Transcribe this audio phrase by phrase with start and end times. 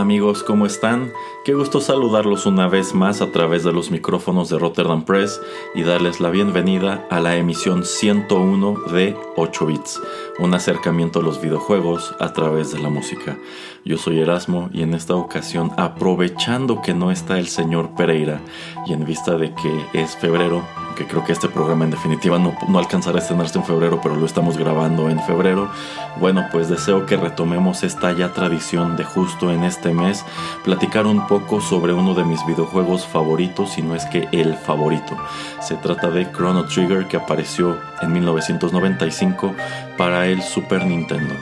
[0.00, 1.12] Amigos, ¿cómo están?
[1.44, 5.40] Qué gusto saludarlos una vez más a través de los micrófonos de Rotterdam Press
[5.74, 10.00] y darles la bienvenida a la emisión 101 de 8 bits,
[10.40, 13.38] un acercamiento a los videojuegos a través de la música.
[13.86, 18.40] Yo soy Erasmo y en esta ocasión, aprovechando que no está el señor Pereira
[18.86, 20.64] y en vista de que es febrero,
[20.96, 24.16] que creo que este programa en definitiva no, no alcanzará a estrenarse en febrero, pero
[24.16, 25.68] lo estamos grabando en febrero,
[26.18, 30.24] bueno, pues deseo que retomemos esta ya tradición de justo en este mes
[30.64, 35.14] platicar un poco sobre uno de mis videojuegos favoritos, si no es que el favorito.
[35.60, 39.54] Se trata de Chrono Trigger que apareció en 1995
[39.98, 41.34] para el Super Nintendo.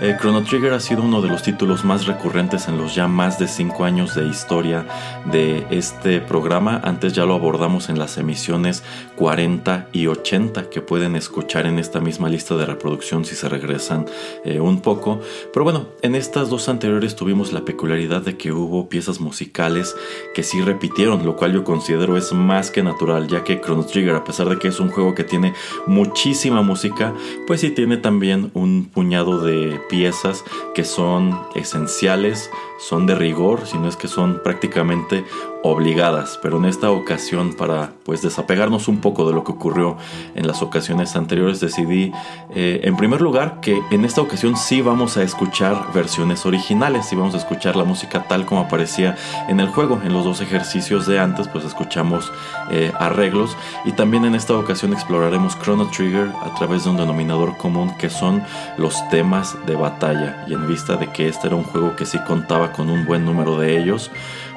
[0.00, 3.46] Chrono Trigger ha sido uno de los títulos más recurrentes en los ya más de
[3.46, 4.86] 5 años de historia
[5.30, 6.80] de este programa.
[6.82, 8.82] Antes ya lo abordamos en las emisiones
[9.16, 14.06] 40 y 80 que pueden escuchar en esta misma lista de reproducción si se regresan
[14.44, 15.20] eh, un poco.
[15.52, 19.94] Pero bueno, en estas dos anteriores tuvimos la peculiaridad de que hubo piezas musicales
[20.34, 24.16] que sí repitieron, lo cual yo considero es más que natural, ya que Chrono Trigger,
[24.16, 25.54] a pesar de que es un juego que tiene
[25.86, 27.14] muchísima música,
[27.46, 33.88] pues sí tiene también un puñado de piezas que son esenciales, son de rigor, sino
[33.88, 35.24] es que son prácticamente
[35.66, 39.96] obligadas, pero en esta ocasión para pues desapegarnos un poco de lo que ocurrió
[40.34, 42.12] en las ocasiones anteriores decidí
[42.54, 47.16] eh, en primer lugar que en esta ocasión sí vamos a escuchar versiones originales, sí
[47.16, 49.16] vamos a escuchar la música tal como aparecía
[49.48, 52.30] en el juego, en los dos ejercicios de antes pues escuchamos
[52.70, 57.56] eh, arreglos y también en esta ocasión exploraremos Chrono Trigger a través de un denominador
[57.56, 58.42] común que son
[58.76, 60.44] los temas de batalla.
[60.46, 63.24] Y en vista de que este era un juego que sí contaba con un buen
[63.24, 64.10] número de ellos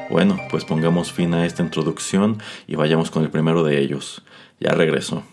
[0.09, 4.23] bueno, pues pongamos fin a esta introducción y vayamos con el primero de ellos.
[4.59, 5.23] Ya regreso.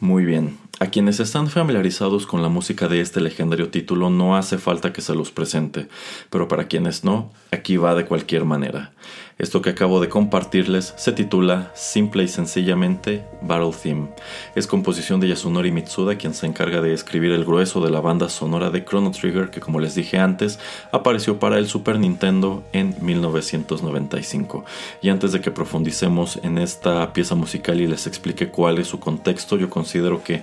[0.00, 0.59] Muy bien.
[0.78, 5.02] A quienes están familiarizados con la música de este legendario título no hace falta que
[5.02, 5.88] se los presente,
[6.30, 8.92] pero para quienes no, aquí va de cualquier manera.
[9.40, 14.08] Esto que acabo de compartirles se titula simple y sencillamente Battle Theme.
[14.54, 18.28] Es composición de Yasunori Mitsuda, quien se encarga de escribir el grueso de la banda
[18.28, 20.58] sonora de Chrono Trigger, que como les dije antes,
[20.92, 24.66] apareció para el Super Nintendo en 1995.
[25.00, 29.00] Y antes de que profundicemos en esta pieza musical y les explique cuál es su
[29.00, 30.42] contexto, yo considero que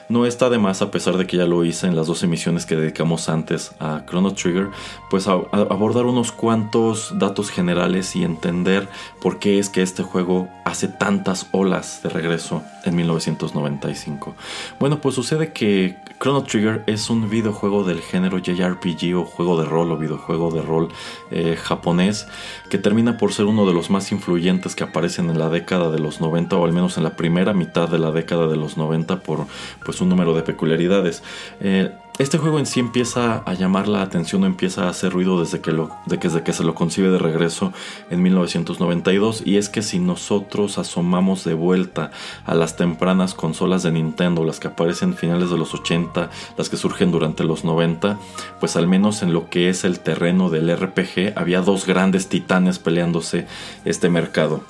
[0.11, 2.65] no está de más, a pesar de que ya lo hice en las dos emisiones
[2.65, 4.67] que dedicamos antes a Chrono Trigger,
[5.09, 8.89] pues abordar unos cuantos datos generales y entender
[9.21, 14.35] por qué es que este juego hace tantas olas de regreso en 1995.
[14.79, 19.67] Bueno, pues sucede que Chrono Trigger es un videojuego del género JRPG o juego de
[19.67, 20.89] rol o videojuego de rol
[21.31, 22.27] eh, japonés
[22.69, 25.99] que termina por ser uno de los más influyentes que aparecen en la década de
[25.99, 29.21] los 90 o al menos en la primera mitad de la década de los 90
[29.21, 29.47] por
[29.83, 31.23] pues un número de peculiaridades.
[31.59, 35.39] Eh, este juego en sí empieza a llamar la atención o empieza a hacer ruido
[35.39, 37.73] desde que, lo, desde que se lo concibe de regreso
[38.11, 42.11] en 1992 y es que si nosotros asomamos de vuelta
[42.45, 46.77] a las tempranas consolas de Nintendo, las que aparecen finales de los 80, las que
[46.77, 48.19] surgen durante los 90,
[48.59, 52.77] pues al menos en lo que es el terreno del RPG había dos grandes titanes
[52.77, 53.47] peleándose
[53.83, 54.61] este mercado.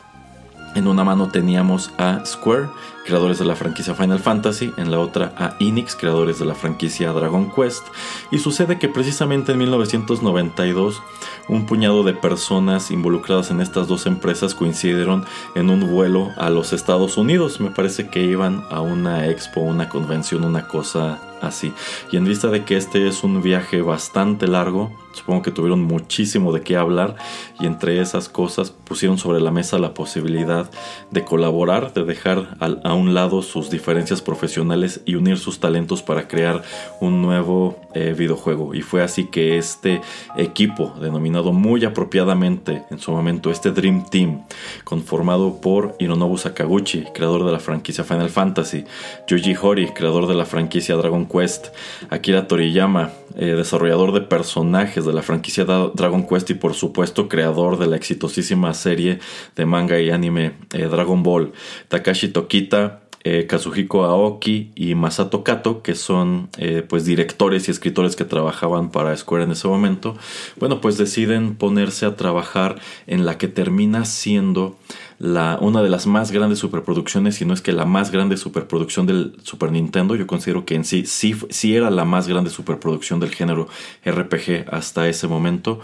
[0.74, 2.70] En una mano teníamos a Square,
[3.06, 7.12] creadores de la franquicia Final Fantasy, en la otra a Enix, creadores de la franquicia
[7.12, 7.84] Dragon Quest,
[8.32, 11.02] y sucede que precisamente en 1992
[11.50, 15.26] un puñado de personas involucradas en estas dos empresas coincidieron
[15.56, 19.90] en un vuelo a los Estados Unidos, me parece que iban a una expo, una
[19.90, 21.74] convención, una cosa así.
[22.12, 26.52] Y en vista de que este es un viaje bastante largo, supongo que tuvieron muchísimo
[26.52, 27.16] de qué hablar
[27.60, 30.70] y entre esas cosas pusieron sobre la mesa la posibilidad
[31.12, 36.28] de colaborar, de dejar a un lado sus diferencias profesionales y unir sus talentos para
[36.28, 36.64] crear
[37.00, 38.74] un nuevo eh, videojuego.
[38.74, 40.02] Y fue así que este
[40.38, 44.44] equipo, denominado muy apropiadamente en su momento este Dream Team,
[44.84, 48.86] conformado por Hironobu Sakaguchi, creador de la franquicia Final Fantasy,
[49.28, 51.68] Yuji Hori, creador de la franquicia Dragon Quest,
[52.10, 57.80] Akira Toriyama, eh, desarrollador de personajes de la franquicia Dragon Quest y por supuesto creador
[57.80, 59.20] de la exitosísima serie
[59.56, 61.54] de manga y anime eh, Dragon Ball,
[61.88, 66.50] Takashi Tokita, eh, Kazuhiko Aoki y Masato Kato, que son
[66.90, 70.18] pues directores y escritores que trabajaban para Square en ese momento,
[70.58, 74.76] bueno, pues deciden ponerse a trabajar en la que termina siendo
[75.22, 79.36] una de las más grandes superproducciones, si no es que la más grande superproducción del
[79.44, 80.16] Super Nintendo.
[80.16, 83.68] Yo considero que en sí, sí, sí era la más grande superproducción del género
[84.04, 85.80] RPG hasta ese momento,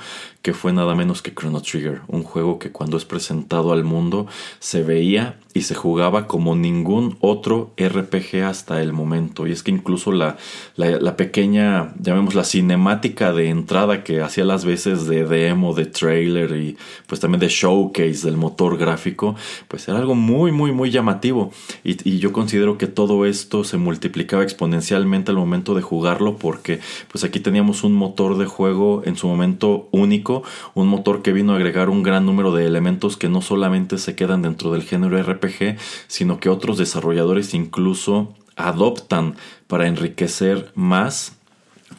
[0.47, 4.27] que fue nada menos que Chrono Trigger, un juego que cuando es presentado al mundo
[4.59, 9.47] se veía y se jugaba como ningún otro RPG hasta el momento.
[9.47, 10.37] Y es que incluso la,
[10.75, 16.77] la, pequeña, llamémosla cinemática de entrada que hacía las veces de demo, de trailer y
[17.07, 19.35] pues también de showcase del motor gráfico,
[19.67, 21.51] pues era algo muy, muy, muy llamativo.
[21.83, 26.79] Y, y yo considero que todo esto se multiplicaba exponencialmente al momento de jugarlo porque
[27.11, 30.36] pues aquí teníamos un motor de juego en su momento único,
[30.73, 34.15] un motor que vino a agregar un gran número de elementos que no solamente se
[34.15, 39.35] quedan dentro del género RPG, sino que otros desarrolladores incluso adoptan
[39.67, 41.37] para enriquecer más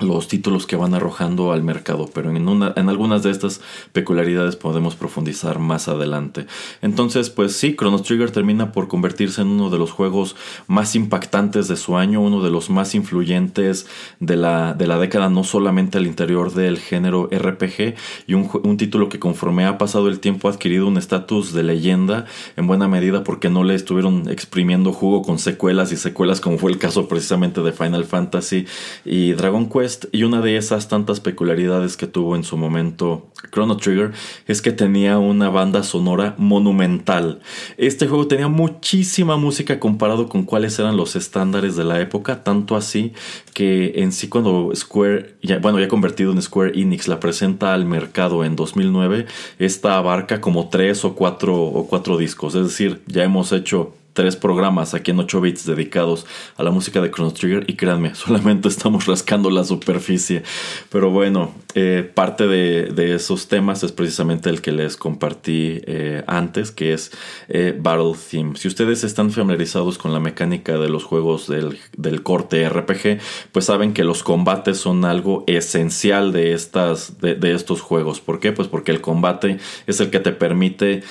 [0.00, 3.60] los títulos que van arrojando al mercado, pero en, una, en algunas de estas
[3.92, 6.46] peculiaridades podemos profundizar más adelante.
[6.82, 10.36] Entonces, pues sí, Chrono Trigger termina por convertirse en uno de los juegos
[10.66, 13.86] más impactantes de su año, uno de los más influyentes
[14.20, 17.94] de la, de la década, no solamente al interior del género RPG,
[18.26, 21.62] y un, un título que conforme ha pasado el tiempo ha adquirido un estatus de
[21.62, 22.26] leyenda,
[22.56, 26.70] en buena medida porque no le estuvieron exprimiendo jugo con secuelas y secuelas, como fue
[26.70, 28.66] el caso precisamente de Final Fantasy
[29.04, 33.76] y Dragon Quest y una de esas tantas peculiaridades que tuvo en su momento Chrono
[33.76, 34.12] Trigger
[34.46, 37.40] es que tenía una banda sonora monumental.
[37.76, 42.76] Este juego tenía muchísima música comparado con cuáles eran los estándares de la época, tanto
[42.76, 43.12] así
[43.54, 47.84] que en sí cuando Square, ya, bueno, ya convertido en Square Enix, la presenta al
[47.84, 49.26] mercado en 2009,
[49.58, 54.34] esta abarca como tres o cuatro, o cuatro discos, es decir, ya hemos hecho tres
[54.34, 58.66] programas aquí en 8 bits dedicados a la música de Chrono Trigger y créanme, solamente
[58.66, 60.42] estamos rascando la superficie.
[60.90, 66.72] Pero bueno, eh, parte de, esos temas es precisamente el que les compartí eh, antes,
[66.72, 67.12] que es
[67.46, 68.56] eh, Battle Theme.
[68.56, 71.78] Si ustedes están familiarizados con la mecánica de los juegos del,
[72.24, 73.20] corte RPG,
[73.52, 78.18] pues saben que los combates son algo esencial de, estas, de, de estos juegos.
[78.18, 78.50] ¿Por qué?
[78.50, 81.04] Pues porque el combate es el que te permite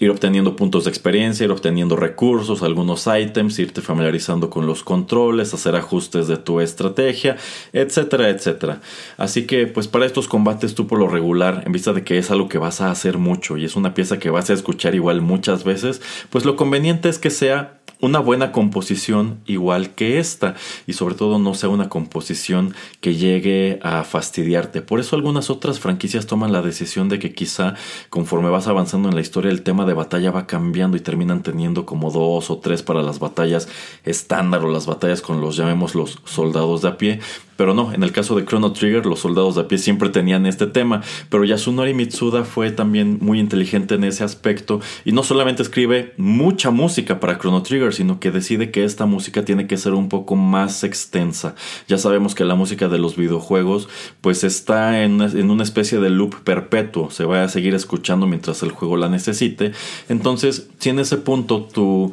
[0.00, 5.54] ir obteniendo puntos de experiencia, ir obteniendo recursos, algunos ítems, irte familiarizando con los controles,
[5.54, 7.36] hacer ajustes de tu estrategia,
[7.72, 8.80] etcétera, etcétera.
[9.16, 12.30] Así que pues para estos combates tú por lo regular, en vista de que es
[12.30, 15.20] algo que vas a hacer mucho y es una pieza que vas a escuchar igual
[15.20, 20.54] muchas veces, pues lo conveniente es que sea una buena composición igual que esta
[20.86, 24.82] y sobre todo no sea una composición que llegue a fastidiarte.
[24.82, 27.74] Por eso algunas otras franquicias toman la decisión de que quizá
[28.10, 31.86] conforme vas avanzando en la historia el tema de batalla va cambiando y terminan teniendo
[31.86, 33.68] como dos o tres para las batallas
[34.04, 37.20] estándar o las batallas con los llamemos los soldados de a pie
[37.56, 40.46] pero no, en el caso de Chrono Trigger, los soldados de a pie siempre tenían
[40.46, 41.02] este tema.
[41.28, 44.80] Pero Yasunori Mitsuda fue también muy inteligente en ese aspecto.
[45.04, 49.44] Y no solamente escribe mucha música para Chrono Trigger, sino que decide que esta música
[49.44, 51.54] tiene que ser un poco más extensa.
[51.88, 53.88] Ya sabemos que la música de los videojuegos,
[54.20, 57.10] pues está en en una especie de loop perpetuo.
[57.10, 59.72] Se va a seguir escuchando mientras el juego la necesite.
[60.08, 62.12] Entonces, si en ese punto tu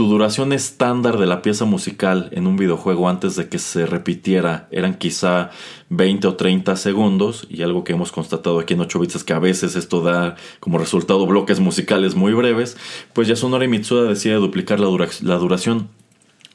[0.00, 4.66] tu duración estándar de la pieza musical en un videojuego antes de que se repitiera
[4.70, 5.50] eran quizá
[5.90, 9.34] 20 o 30 segundos y algo que hemos constatado aquí en 8 bits es que
[9.34, 12.78] a veces esto da como resultado bloques musicales muy breves,
[13.12, 14.88] pues Yasunori Mitsuda decide duplicar la,
[15.20, 15.90] la duración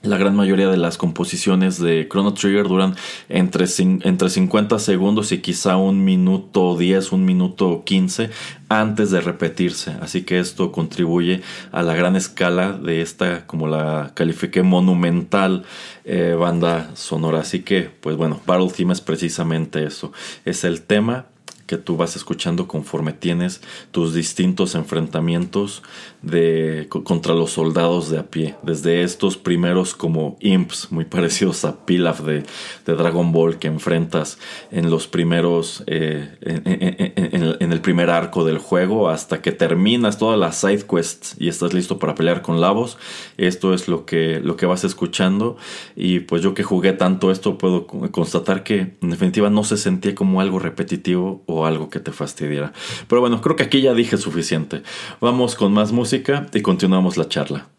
[0.06, 2.96] la gran mayoría de las composiciones de Chrono Trigger duran
[3.30, 8.30] entre, entre 50 segundos y quizá un minuto 10, un minuto 15
[8.70, 9.96] antes de repetirse.
[10.02, 15.64] Así que esto contribuye a la gran escala de esta, como la califiqué, monumental
[16.04, 17.40] eh, banda sonora.
[17.40, 20.12] Así que, pues bueno, Battle Theme es precisamente eso.
[20.46, 21.26] Es el tema
[21.66, 25.84] que tú vas escuchando conforme tienes tus distintos enfrentamientos
[26.22, 28.56] de, contra los soldados de a pie.
[28.64, 32.44] Desde estos primeros como imps, muy parecidos a Pilaf de,
[32.86, 34.38] de Dragon Ball, que enfrentas
[34.72, 40.58] en los primeros, eh, en, el primer arco del juego, hasta que terminas todas las
[40.58, 42.98] side quests y estás listo para pelear con Lavos.
[43.38, 45.58] Esto es lo que, lo que vas escuchando.
[45.96, 50.16] Y pues yo que jugué tanto esto, puedo constatar que en definitiva no se sentía
[50.16, 52.74] como algo repetitivo o algo que te fastidiera.
[53.08, 54.82] Pero bueno, creo que aquí ya dije suficiente.
[55.22, 57.75] Vamos con más música y continuamos la charla.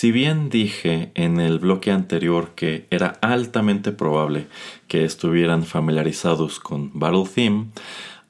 [0.00, 4.46] Si bien dije en el bloque anterior que era altamente probable
[4.88, 7.66] que estuvieran familiarizados con Battle Theme,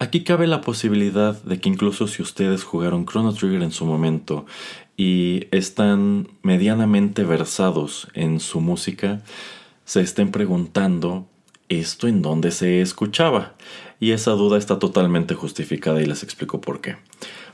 [0.01, 4.47] aquí cabe la posibilidad de que incluso si ustedes jugaron Chrono Trigger en su momento
[4.97, 9.23] y están medianamente versados en su música,
[9.85, 11.29] se estén preguntando
[11.69, 13.55] ¿esto en dónde se escuchaba?
[14.01, 16.97] Y esa duda está totalmente justificada y les explico por qué.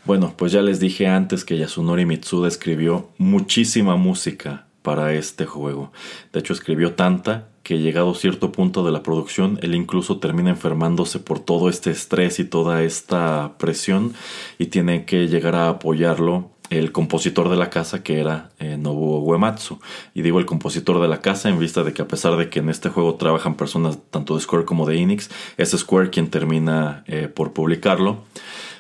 [0.06, 5.90] Bueno, pues ya les dije antes que Yasunori Mitsuda escribió muchísima música para este juego.
[6.32, 10.50] De hecho, escribió tanta que llegado a cierto punto de la producción, él incluso termina
[10.50, 14.14] enfermándose por todo este estrés y toda esta presión
[14.58, 19.18] y tiene que llegar a apoyarlo el compositor de la casa que era eh, Nobuo
[19.24, 19.80] Uematsu.
[20.14, 22.60] Y digo el compositor de la casa en vista de que a pesar de que
[22.60, 27.02] en este juego trabajan personas tanto de Square como de Enix, es Square quien termina
[27.08, 28.18] eh, por publicarlo.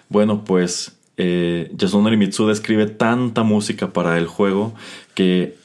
[0.08, 4.74] Bueno, pues eh, Yasunori Mitsuda escribe tanta música para el juego
[5.14, 5.56] que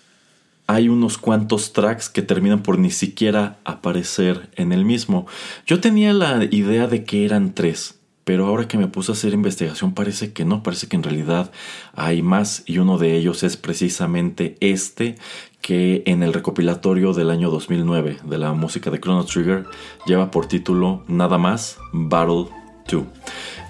[0.68, 5.28] hay unos cuantos tracks que terminan por ni siquiera aparecer en el mismo.
[5.66, 9.34] Yo tenía la idea de que eran tres, pero ahora que me puse a hacer
[9.34, 11.52] investigación parece que no, parece que en realidad
[11.94, 15.16] hay más y uno de ellos es precisamente este
[15.62, 19.66] que en el recopilatorio del año 2009 de la música de Chrono Trigger
[20.06, 22.46] lleva por título nada más Battle
[22.90, 23.04] 2.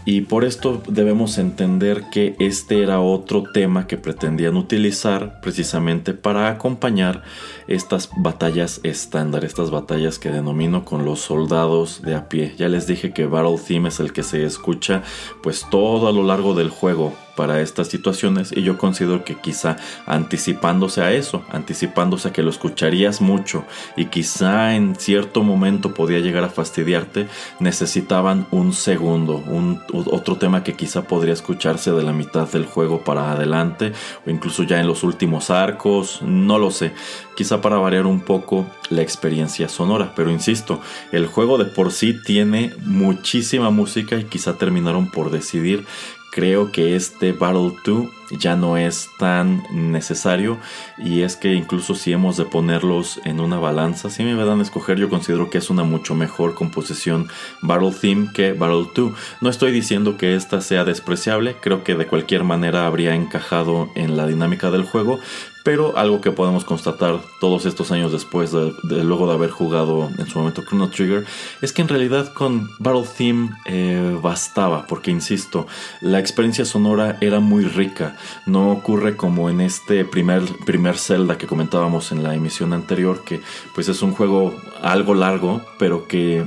[0.04, 6.50] Y por esto debemos entender que este era otro tema que pretendían utilizar precisamente para
[6.50, 7.22] acompañar
[7.68, 12.56] estas batallas estándar, estas batallas que denomino con los soldados de a pie.
[12.58, 15.04] Ya les dije que Battle Theme es el que se escucha
[15.44, 19.78] pues todo a lo largo del juego para estas situaciones y yo considero que quizá
[20.06, 26.20] anticipándose a eso, anticipándose a que lo escucharías mucho y quizá en cierto momento podía
[26.20, 27.28] llegar a fastidiarte,
[27.60, 33.04] necesitaban un segundo, un otro tema que quizá podría escucharse de la mitad del juego
[33.04, 33.94] para adelante
[34.26, 36.94] o incluso ya en los últimos arcos, no lo sé,
[37.36, 42.22] quizá para variar un poco la experiencia sonora, pero insisto, el juego de por sí
[42.24, 45.86] tiene muchísima música y quizá terminaron por decidir
[46.32, 50.58] creo que este Battle 2 ya no es tan necesario
[50.98, 54.64] y es que incluso si hemos de ponerlos en una balanza, si me van a
[54.64, 57.28] escoger yo considero que es una mucho mejor composición
[57.62, 59.14] Battle Theme que Battle 2.
[59.42, 64.16] No estoy diciendo que esta sea despreciable, creo que de cualquier manera habría encajado en
[64.16, 65.20] la dinámica del juego,
[65.64, 70.28] pero algo que podemos constatar todos estos años después de, luego de haber jugado en
[70.28, 71.26] su momento Chrono Trigger
[71.62, 75.68] es que en realidad con Battle Theme eh, bastaba porque insisto
[76.02, 78.16] la experiencia sonora era muy rica.
[78.46, 83.42] No ocurre como en este primer, primer Zelda que comentábamos en la emisión anterior que
[83.74, 86.46] pues es un juego algo largo pero que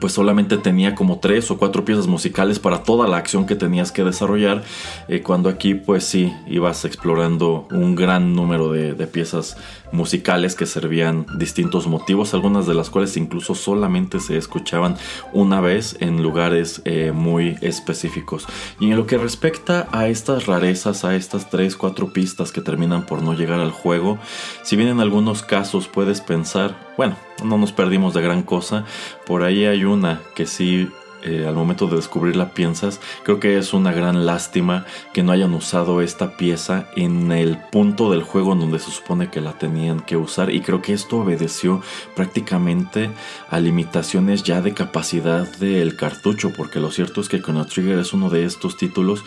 [0.00, 3.92] pues solamente tenía como tres o cuatro piezas musicales para toda la acción que tenías
[3.92, 4.62] que desarrollar,
[5.08, 9.56] eh, cuando aquí pues sí ibas explorando un gran número de, piezas
[9.94, 14.96] musicales que servían distintos motivos, algunas de las cuales incluso solamente se escuchaban
[15.32, 18.46] una vez en lugares eh, muy específicos.
[18.80, 23.06] Y en lo que respecta a estas rarezas, a estas tres, cuatro pistas que terminan
[23.06, 24.18] por no llegar al juego,
[24.62, 28.84] si bien en algunos casos puedes pensar, bueno, no nos perdimos de gran cosa.
[29.26, 30.88] Por ahí hay una que sí
[31.24, 35.54] eh, al momento de descubrirla piensas, creo que es una gran lástima que no hayan
[35.54, 40.00] usado esta pieza en el punto del juego en donde se supone que la tenían
[40.00, 41.80] que usar y creo que esto obedeció
[42.14, 43.10] prácticamente
[43.48, 48.12] a limitaciones ya de capacidad del cartucho porque lo cierto es que Chrono Trigger es
[48.12, 49.24] uno de estos títulos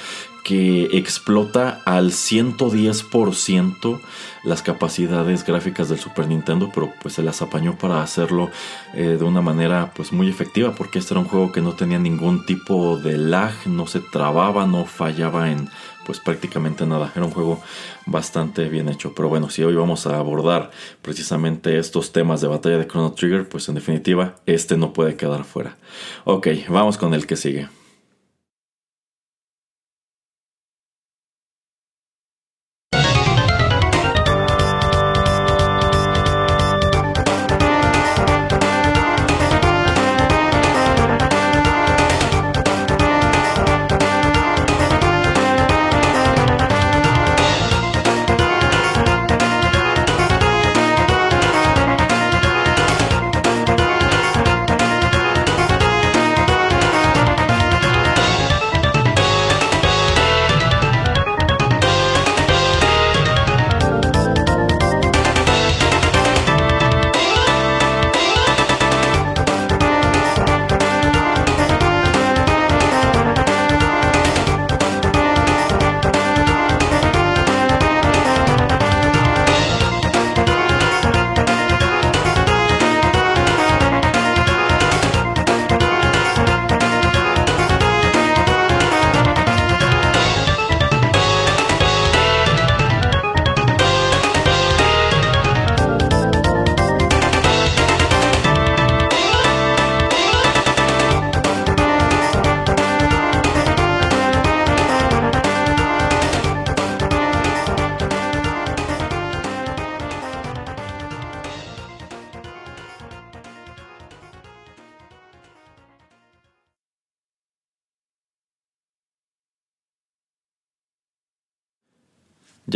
[0.48, 4.00] que explota al 110%
[4.46, 8.50] las capacidades gráficas del Super Nintendo, pero pues se las apañó para hacerlo
[8.94, 12.00] eh, de una manera pues muy efectiva, porque este era un juego que no tenía
[12.00, 15.68] ningún tipo de lag, no se trababa, no fallaba en
[16.06, 17.62] pues prácticamente nada, era un juego
[18.06, 22.78] bastante bien hecho, pero bueno, si hoy vamos a abordar precisamente estos temas de batalla
[22.78, 25.76] de Chrono Trigger, pues en definitiva este no puede quedar fuera.
[26.24, 27.68] Ok, vamos con el que sigue.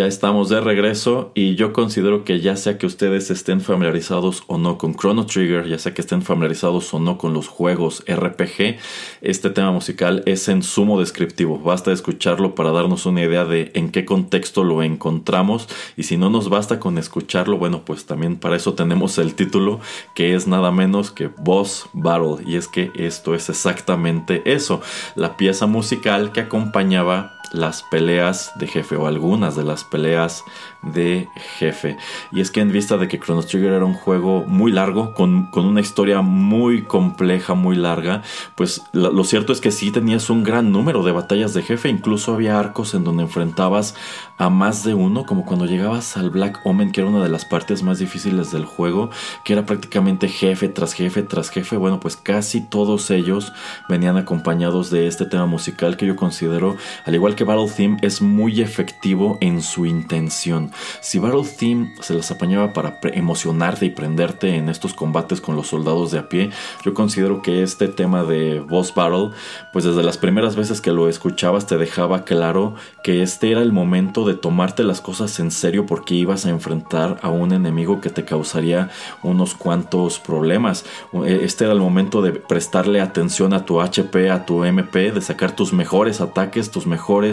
[0.01, 4.57] Ya estamos de regreso y yo considero que ya sea que ustedes estén familiarizados o
[4.57, 8.79] no con Chrono Trigger, ya sea que estén familiarizados o no con los juegos RPG,
[9.21, 11.59] este tema musical es en sumo descriptivo.
[11.59, 16.31] Basta escucharlo para darnos una idea de en qué contexto lo encontramos y si no
[16.31, 19.81] nos basta con escucharlo, bueno, pues también para eso tenemos el título
[20.15, 24.81] que es nada menos que Boss Battle y es que esto es exactamente eso,
[25.13, 30.43] la pieza musical que acompañaba las peleas de jefe o algunas de las peleas
[30.81, 31.97] de jefe.
[32.31, 35.49] Y es que en vista de que Chrono Trigger era un juego muy largo, con,
[35.53, 38.23] una historia muy compleja, muy larga,
[38.55, 42.33] pues lo, cierto es que sí tenías un gran número de batallas de jefe, incluso
[42.33, 43.95] había arcos en donde enfrentabas
[44.37, 47.45] a más de uno, como cuando llegabas al Black Omen, que era una de las
[47.45, 49.11] partes más difíciles del juego,
[49.43, 53.53] que era prácticamente jefe tras jefe tras jefe, bueno, pues casi todos ellos
[53.87, 58.21] venían acompañados de este tema musical que yo considero, al igual que Battle Theme, es
[58.21, 60.71] muy efectivo en su intención.
[61.01, 65.67] Si Battle Theme se las apañaba para emocionarte y prenderte en estos combates con los
[65.67, 66.49] soldados de a pie,
[66.84, 69.32] yo considero que este tema de Boss Battle,
[69.73, 73.71] pues desde las primeras veces que lo escuchabas te dejaba claro que este era el
[73.71, 78.10] momento de tomarte las cosas en serio porque ibas a enfrentar a un enemigo que
[78.10, 78.89] te causaría
[79.23, 80.86] unos cuantos problemas.
[81.25, 85.21] E, este era el momento de prestarle atención a tu HP, a tu MP, de
[85.21, 87.31] sacar tus mejores ataques, tus mejores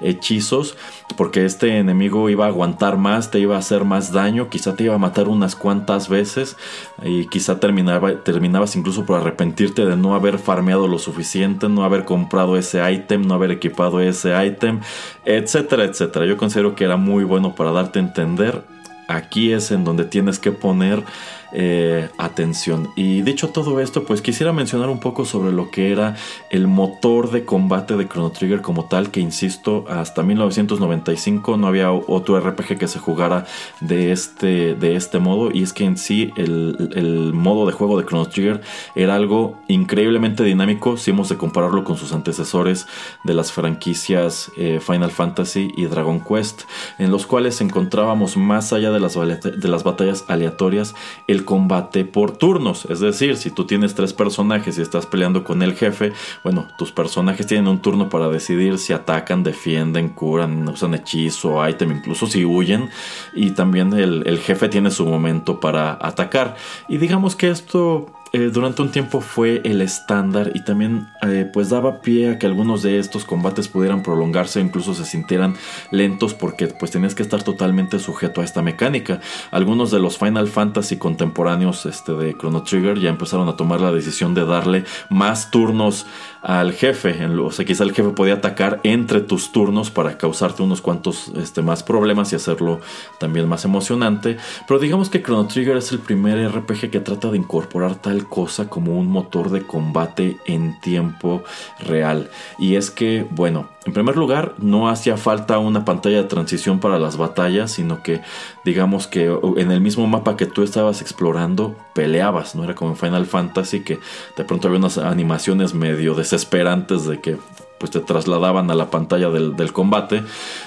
[0.00, 0.76] hechizos,
[1.16, 4.84] porque este enemigo iba a aguantar más, te iba a hacer más daño, quizá te
[4.84, 6.56] iba a matar unas cuantas veces
[7.02, 12.04] y quizá terminaba, terminabas incluso por arrepentirte de no haber farmeado lo suficiente, no haber
[12.04, 14.80] comprado ese ítem, no haber equipado ese ítem,
[15.24, 16.26] etcétera, etcétera.
[16.26, 18.64] Yo considero que era muy bueno para darte a entender.
[19.08, 21.04] Aquí es en donde tienes que poner
[21.52, 22.90] eh, atención.
[22.96, 26.16] Y dicho todo esto, pues quisiera mencionar un poco sobre lo que era
[26.50, 31.92] el motor de combate de Chrono Trigger como tal, que insisto, hasta 1995 no había
[31.92, 33.46] otro RPG que se jugara
[33.80, 35.50] de este, de este modo.
[35.52, 38.60] Y es que en sí el, modo de juego de Chrono Trigger
[38.94, 42.86] era algo increíblemente dinámico si hemos de compararlo con sus antecesores
[43.24, 46.62] de las franquicias eh, Final Fantasy y Dragon Quest,
[46.98, 50.94] en los cuales encontrábamos más allá de las, de las batallas aleatorias,
[51.26, 52.86] el combate por turnos.
[52.86, 56.92] Es decir, si tú tienes tres personajes y estás peleando con el jefe, bueno, tus
[56.92, 62.44] personajes tienen un turno para decidir si atacan, defienden, curan, usan hechizo, item, incluso si
[62.44, 62.88] huyen.
[63.34, 66.56] Y también el, el jefe tiene su momento para atacar.
[66.88, 71.70] Y digamos que esto eh, durante un tiempo fue el estándar y también eh, pues
[71.70, 75.54] daba pie a que algunos de estos combates pudieran prolongarse o incluso se sintieran
[75.90, 79.20] lentos porque pues tenías que estar totalmente sujeto a esta mecánica.
[79.50, 83.90] Algunos de los Final Fantasy contemporáneos este, de Chrono Trigger ya empezaron a tomar la
[83.90, 86.04] decisión de darle más turnos
[86.42, 87.24] al jefe.
[87.26, 91.62] O sea, quizá el jefe podía atacar entre tus turnos para causarte unos cuantos este,
[91.62, 92.80] más problemas y hacerlo
[93.18, 94.36] también más emocionante.
[94.68, 98.68] Pero digamos que Chrono Trigger es el primer RPG que trata de incorporar tal cosa
[98.68, 101.42] como un motor de combate en tiempo
[101.80, 102.30] real.
[102.58, 106.98] Y es que, bueno, en primer lugar, no hacía falta una pantalla de transición para
[106.98, 108.20] las batallas, sino que
[108.64, 112.96] digamos que en el mismo mapa que tú estabas explorando, peleabas, no era como en
[112.96, 113.98] Final Fantasy que
[114.36, 117.36] de pronto había unas animaciones medio desesperantes de que
[117.78, 120.22] pues te trasladaban a la pantalla del, combate.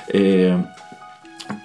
[0.10, 0.58] Eh,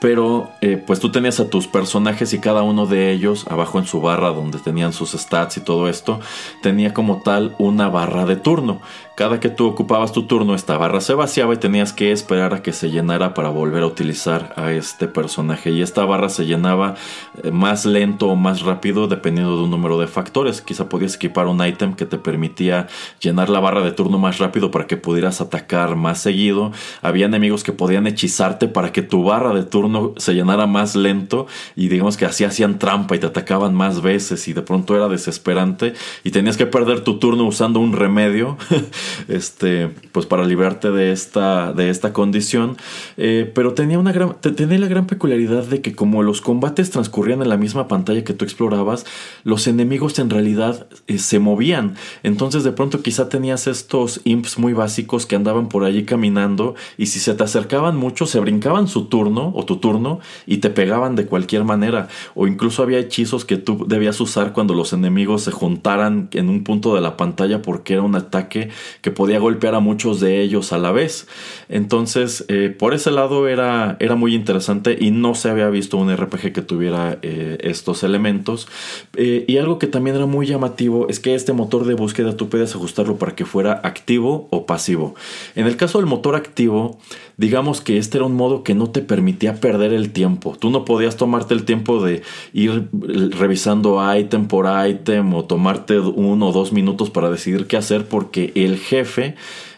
[0.00, 3.86] pero eh, pues tú tenías a tus personajes y cada uno de ellos abajo en
[3.86, 6.20] su barra donde tenían sus stats y todo esto
[6.62, 8.80] tenía como tal una barra de turno
[9.14, 12.62] cada que tú ocupabas tu turno, esta barra se vaciaba y tenías que esperar a
[12.62, 15.70] que se llenara para volver a utilizar a este personaje.
[15.70, 16.96] Y esta barra se llenaba
[17.42, 20.60] eh, más lento o más rápido dependiendo de un número de factores.
[20.62, 22.88] Quizá podías equipar un ítem que te permitía
[23.20, 26.72] llenar la barra de turno más rápido para que pudieras atacar más seguido.
[27.00, 31.46] Había enemigos que podían hechizarte para que tu barra de turno se llenara más lento
[31.76, 35.08] y digamos que así hacían trampa y te atacaban más veces y de pronto era
[35.08, 38.56] desesperante y tenías que perder tu turno usando un remedio
[39.28, 42.76] este, pues para librarte de esta, de esta condición.
[43.16, 47.42] Eh, pero tenía, una gran, tenía la gran peculiaridad de que como los combates transcurrían
[47.42, 49.06] en la misma pantalla que tú explorabas,
[49.44, 51.96] los enemigos en realidad eh, se movían.
[52.22, 57.06] Entonces de pronto quizá tenías estos imps muy básicos que andaban por allí caminando y
[57.06, 61.16] si se te acercaban mucho se brincaban su turno o tu turno y te pegaban
[61.16, 62.08] de cualquier manera.
[62.34, 66.64] O incluso había hechizos que tú debías usar cuando los enemigos se juntaran en un
[66.64, 68.70] punto de la pantalla porque era un ataque
[69.04, 71.28] que podía golpear a muchos de ellos a la vez.
[71.68, 76.10] Entonces, eh, por ese lado era, era muy interesante y no se había visto un
[76.10, 78.66] RPG que tuviera eh, estos elementos.
[79.14, 82.48] Eh, y algo que también era muy llamativo es que este motor de búsqueda tú
[82.48, 85.14] puedes ajustarlo para que fuera activo o pasivo.
[85.54, 86.98] En el caso del motor activo,
[87.36, 90.56] digamos que este era un modo que no te permitía perder el tiempo.
[90.58, 92.88] Tú no podías tomarte el tiempo de ir
[93.36, 98.52] revisando ítem por ítem o tomarte uno o dos minutos para decidir qué hacer porque
[98.54, 99.34] el jefe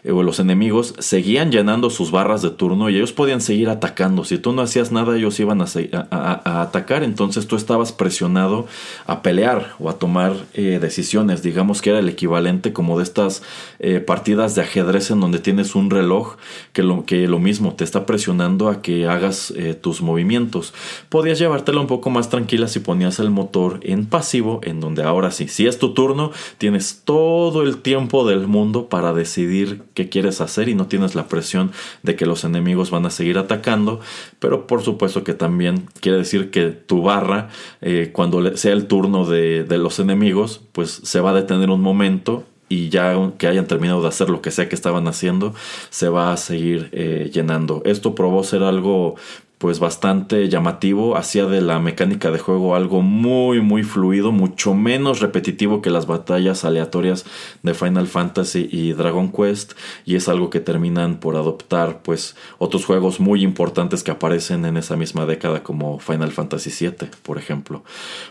[0.06, 4.24] eh, o los enemigos seguían llenando sus barras de turno y ellos podían seguir atacando.
[4.24, 8.66] Si tú no hacías nada, ellos iban a, atacar, entonces tú estabas presionado
[9.06, 11.42] a pelear o a tomar eh, decisiones.
[11.42, 13.42] Digamos que era el equivalente como de estas
[13.80, 16.36] eh, partidas de ajedrez en donde tienes un reloj
[16.72, 20.74] que lo, que lo mismo te está presionando a que hagas tus movimientos.
[21.08, 25.30] Podías llevártela un poco más tranquila si ponías el motor en pasivo, en donde ahora
[25.30, 30.40] sí, si es tu turno, tienes todo el tiempo del mundo para decidir qué quieres
[30.40, 31.70] hacer y no tienes la presión
[32.02, 34.00] de que los enemigos van a seguir atacando,
[34.38, 37.48] pero por supuesto que también quiere decir que tu barra,
[37.80, 42.44] eh, cuando sea el turno de, los enemigos, pues se va a detener un momento
[42.68, 45.54] y ya que hayan terminado de hacer lo que sea que estaban haciendo,
[45.90, 47.82] se va a seguir eh, llenando.
[47.84, 49.16] Esto probó ser algo
[49.58, 55.20] pues bastante llamativo, hacía de la mecánica de juego algo muy muy fluido, mucho menos
[55.20, 57.24] repetitivo que las batallas aleatorias
[57.62, 59.72] de Final Fantasy y Dragon Quest
[60.04, 64.76] y es algo que terminan por adoptar pues otros juegos muy importantes que aparecen en
[64.76, 67.82] esa misma década como Final Fantasy VII, por ejemplo.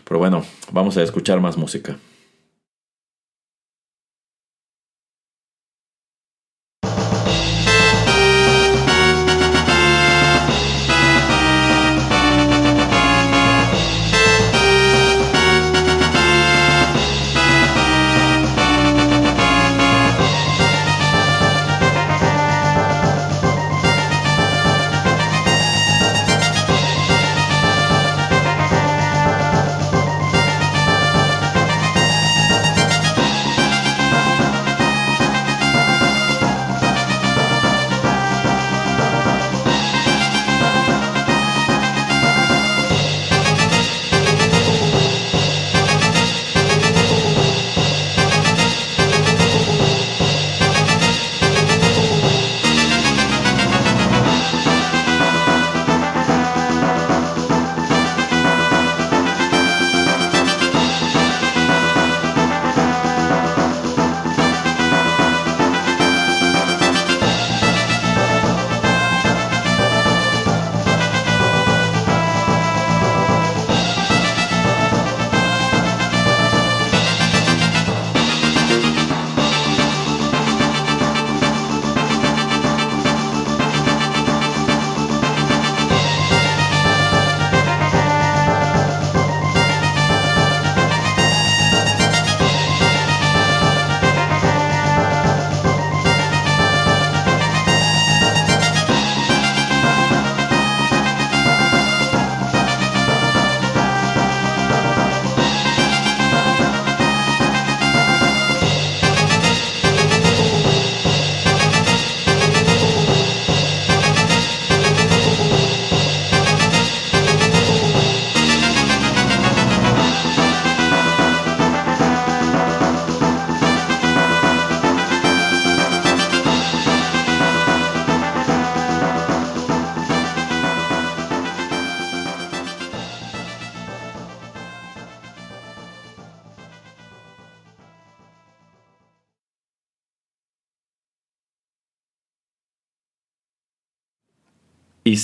[0.04, 1.96] Pero bueno, vamos a escuchar más música.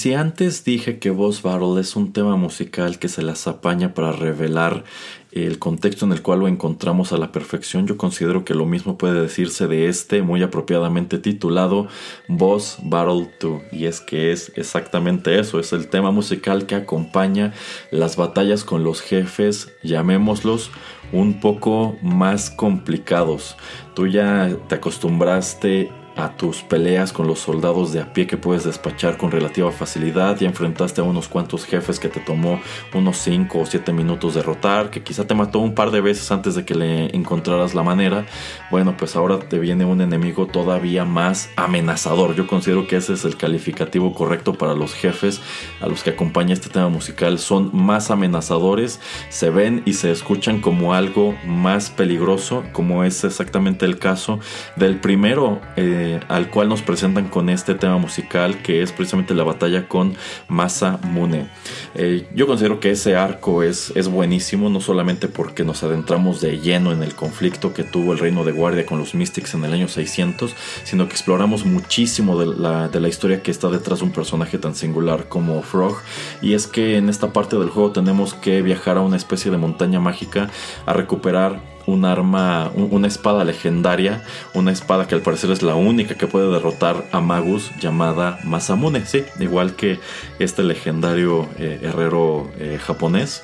[0.03, 4.11] Si antes dije que Boss Battle es un tema musical que se las apaña para
[4.11, 4.83] revelar
[5.31, 8.99] el contexto en el cual lo encontramos a la perfección, yo considero que lo mismo
[8.99, 11.87] puede decirse de este muy apropiadamente titulado
[12.27, 13.63] Boss Battle 2.
[13.71, 17.55] Y es que es exactamente eso, es el tema musical que acompaña
[17.93, 20.73] las batallas con los jefes, llamémoslos
[21.13, 23.55] un poco más complicados.
[23.95, 28.65] Tú ya te acostumbraste a tus peleas con los soldados de a pie que puedes
[28.65, 30.37] despachar con relativa facilidad.
[30.39, 32.61] Ya enfrentaste a unos cuantos jefes que te tomó
[32.95, 36.55] unos 5 o 7 minutos derrotar, que quizá te mató un par de veces antes
[36.55, 38.27] de que le encontraras la manera.
[38.71, 42.35] Bueno, pues ahora te viene un enemigo todavía más amenazador.
[42.35, 45.41] Yo considero que ese es el calificativo correcto para los jefes
[45.81, 47.39] a los que acompaña este tema musical.
[47.39, 53.87] Son más amenazadores, se ven y se escuchan como algo más peligroso, como es exactamente
[53.87, 54.39] el caso
[54.77, 55.61] del primero.
[55.77, 59.87] Eh, eh, al cual nos presentan con este tema musical que es precisamente la batalla
[59.87, 60.17] con
[60.49, 61.47] Masa Mune.
[61.95, 66.59] Eh, yo considero que ese arco es, es buenísimo, no solamente porque nos adentramos de
[66.59, 69.73] lleno en el conflicto que tuvo el reino de guardia con los Mystics en el
[69.73, 74.07] año 600, sino que exploramos muchísimo de la, de la historia que está detrás de
[74.07, 75.99] un personaje tan singular como Frog.
[76.41, 79.57] Y es que en esta parte del juego tenemos que viajar a una especie de
[79.57, 80.51] montaña mágica
[80.85, 84.23] a recuperar un arma, una espada legendaria,
[84.55, 89.05] una espada que al parecer es la única que puede derrotar a Magus llamada Masamune,
[89.07, 89.99] sí, igual que
[90.39, 93.43] este legendario eh, herrero eh, japonés.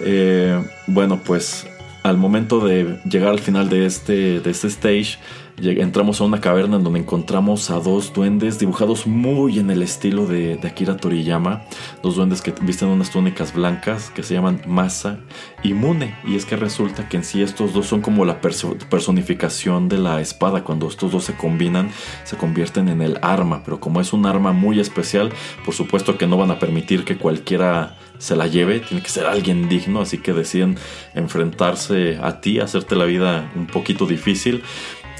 [0.00, 1.66] Eh, bueno, pues
[2.02, 5.18] al momento de llegar al final de este, de este stage,
[5.58, 10.26] entramos a una caverna en donde encontramos a dos duendes dibujados muy en el estilo
[10.26, 11.62] de, Akira Toriyama.
[12.02, 15.20] Dos duendes que visten unas túnicas blancas que se llaman Masa
[15.62, 16.16] y Mune.
[16.26, 20.20] Y es que resulta que en sí estos dos son como la personificación de la
[20.20, 20.64] espada.
[20.64, 21.90] Cuando estos dos se combinan,
[22.24, 23.62] se convierten en el arma.
[23.64, 25.32] Pero como es un arma muy especial,
[25.64, 29.26] por supuesto que no van a permitir que cualquiera se la lleve, tiene que ser
[29.26, 30.76] alguien digno, así que deciden
[31.12, 34.62] enfrentarse a ti, hacerte la vida un poquito difícil.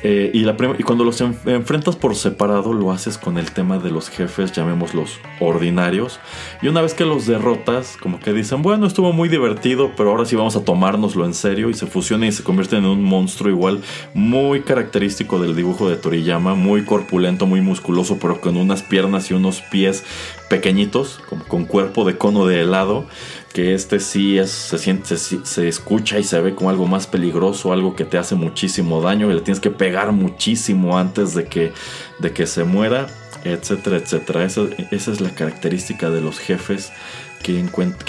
[0.05, 0.45] Eh, y,
[0.83, 6.19] cuando los enfrentas por separado, lo haces con el tema de los jefes, llamémoslos ordinarios.
[6.61, 10.25] Y una vez que los derrotas, como que dicen, bueno, estuvo muy divertido, pero ahora
[10.25, 11.71] sí vamos a tomárnoslo en serio.
[11.71, 13.81] Y se fusionan y se convierten en un monstruo igual,
[14.15, 19.35] muy característico del dibujo de Toriyama, muy corpulento, muy musculoso, pero con unas piernas y
[19.35, 20.05] unos pies
[20.49, 23.07] pequeñitos, como con cuerpo de cono de helado
[23.53, 27.73] que este sí es, se, siente, se, escucha y se ve como algo más peligroso,
[27.73, 31.73] algo que te hace muchísimo daño y le tienes que pegar muchísimo antes de que,
[32.19, 33.07] de que se muera,
[33.45, 34.45] etcétera, etcétera.
[34.45, 36.93] esa es la característica de los jefes
[37.43, 37.59] que,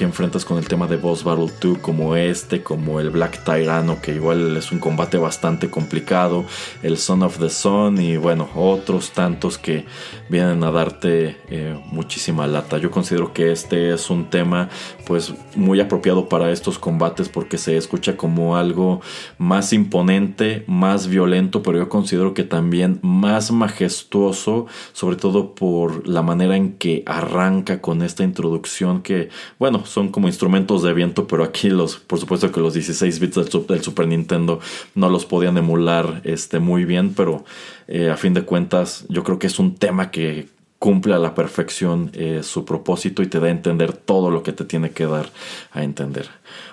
[0.03, 4.13] enfrentas con el tema de Boss Battle 2 como este, como el Black Tyranno, que
[4.13, 6.45] igual es un combate bastante complicado,
[6.83, 9.85] el Son of the Sun y bueno, otros tantos que
[10.29, 12.77] vienen a darte eh, muchísima lata.
[12.77, 14.69] Yo considero que este es un tema
[15.05, 19.01] pues muy apropiado para estos combates porque se escucha como algo
[19.37, 26.21] más imponente, más violento, pero yo considero que también más majestuoso, sobre todo por la
[26.21, 29.22] manera en que arranca con esta introducción que
[29.59, 33.35] bueno, son como instrumentos de viento, pero aquí los, por supuesto que los 16 bits
[33.67, 34.59] del, Super Nintendo
[34.95, 37.45] no los podían emular este, muy bien, pero
[37.87, 40.47] eh, a fin de cuentas yo creo que es un tema que
[40.79, 44.51] cumple a la perfección eh, su propósito y te da a entender todo lo que
[44.51, 45.29] te tiene que dar
[45.71, 46.27] a entender.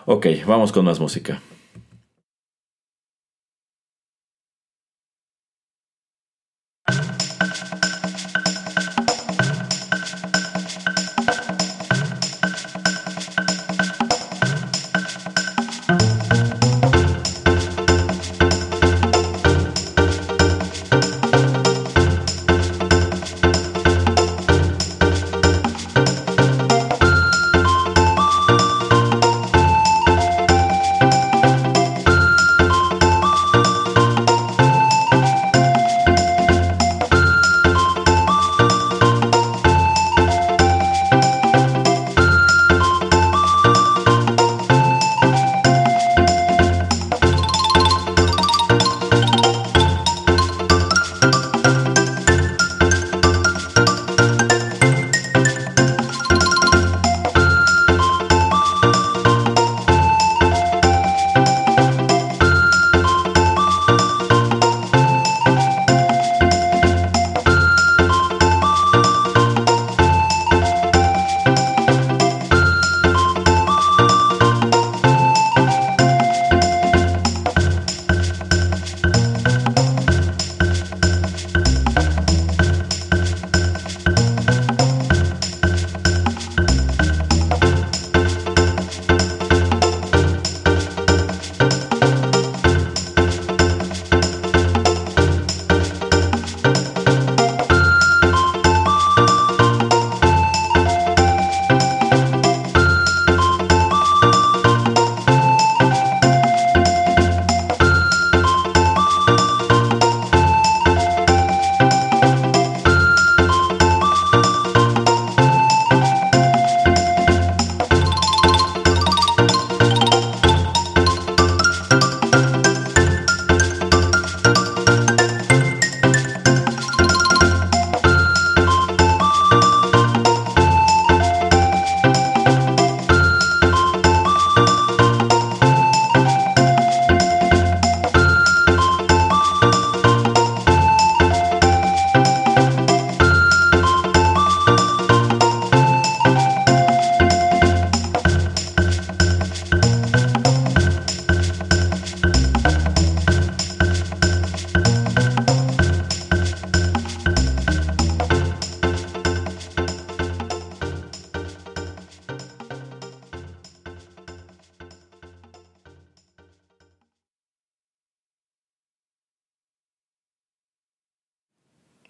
[0.04, 1.40] Ok, vamos con más música.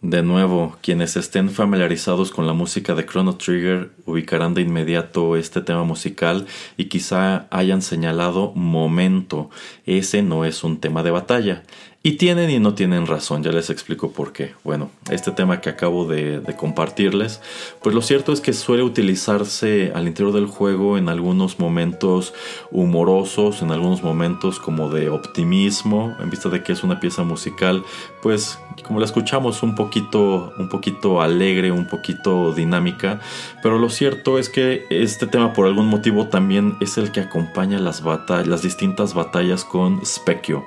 [0.02, 5.60] De nuevo, quienes estén familiarizados con la música de Chrono Trigger ubicarán de inmediato este
[5.60, 6.46] tema musical
[6.78, 9.50] y quizá hayan señalado momento.
[9.84, 11.64] Ese no es un tema de batalla.
[12.02, 14.54] Y tienen y no tienen razón, ya les explico por qué.
[14.64, 17.42] Bueno, este tema que acabo de, compartirles,
[17.82, 22.32] pues lo cierto es que suele utilizarse al interior del juego en algunos momentos
[22.70, 27.84] humorosos, en algunos momentos como de optimismo, en vista de que es una pieza musical,
[28.22, 33.20] pues como la escuchamos un poquito, un poquito alegre, un poquito dinámica,
[33.62, 37.78] pero lo cierto es que este tema por algún motivo también es el que acompaña
[37.78, 40.64] las batallas, las distintas batallas con Specchio.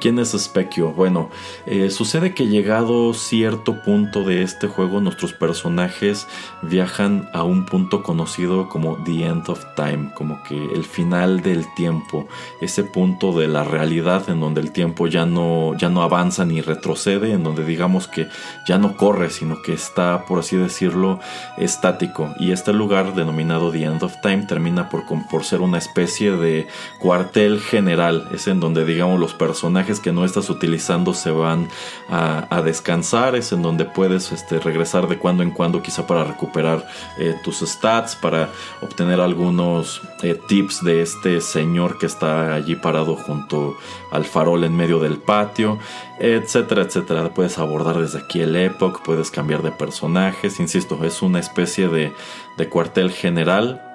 [0.00, 0.69] ¿Quién es Specchio?
[0.78, 1.30] Bueno,
[1.66, 6.28] eh, sucede que llegado cierto punto de este juego, nuestros personajes
[6.62, 11.66] viajan a un punto conocido como The End of Time, como que el final del
[11.74, 12.28] tiempo,
[12.60, 16.60] ese punto de la realidad en donde el tiempo ya no, ya no avanza ni
[16.60, 18.28] retrocede, en donde digamos que
[18.66, 21.18] ya no corre, sino que está, por así decirlo,
[21.58, 22.32] estático.
[22.38, 26.68] Y este lugar denominado The End of Time termina por, por ser una especie de
[27.00, 31.68] cuartel general, es en donde digamos los personajes que no estás utilizando se van
[32.10, 36.86] a, descansar, es en donde puedes este, regresar de cuando en cuando quizá para recuperar
[37.18, 38.50] eh, tus stats, para
[38.82, 43.78] obtener algunos eh, tips de este señor que está allí parado junto
[44.12, 45.78] al farol en medio del patio,
[46.18, 47.32] etcétera, etcétera.
[47.32, 52.12] Puedes abordar desde aquí el Epoch, puedes cambiar de personajes, insisto, es una especie de,
[52.58, 53.89] de cuartel general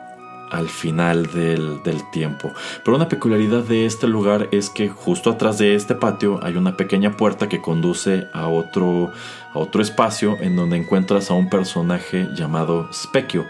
[0.51, 1.81] al final del,
[2.11, 2.51] tiempo.
[2.83, 6.77] Pero una peculiaridad de este lugar es que justo atrás de este patio hay una
[6.77, 9.11] pequeña puerta que conduce a otro,
[9.53, 13.45] a otro espacio en donde encuentras a un personaje llamado Specchio.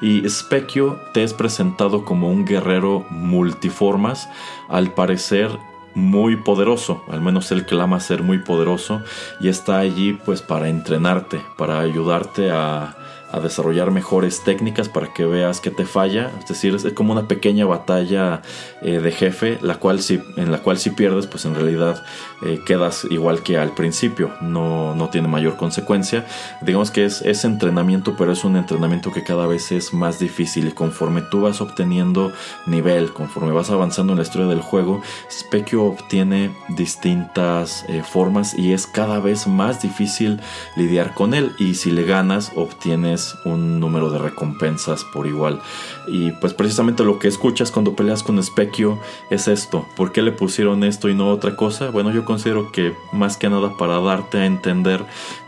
[0.00, 4.28] Y Specchio te es presentado como un guerrero multiformas,
[4.68, 5.50] al parecer
[5.94, 9.02] muy poderoso, al menos él clama ser muy poderoso
[9.40, 12.97] y está allí pues para entrenarte, para ayudarte a
[13.30, 16.30] a desarrollar mejores técnicas para que veas que te falla.
[16.38, 18.42] Es decir, es como una pequeña batalla
[18.80, 22.02] eh, de jefe, la cual si, en la cual si pierdes, pues en realidad
[22.42, 26.26] eh, quedas igual que al principio, no, no tiene mayor consecuencia.
[26.60, 30.68] Digamos que es, es entrenamiento, pero es un entrenamiento que cada vez es más difícil
[30.68, 32.32] y conforme tú vas obteniendo
[32.66, 38.72] nivel, conforme vas avanzando en la historia del juego, Specchio obtiene distintas eh, formas y
[38.72, 40.40] es cada vez más difícil
[40.76, 45.60] lidiar con él y si le ganas obtienes un número de recompensas por igual.
[46.06, 48.98] Y pues precisamente lo que escuchas cuando peleas con Specchio
[49.30, 49.86] es esto.
[49.96, 51.90] ¿Por qué le pusieron esto y no otra cosa?
[51.90, 55.02] Bueno, yo considero que más que nada para darte a entender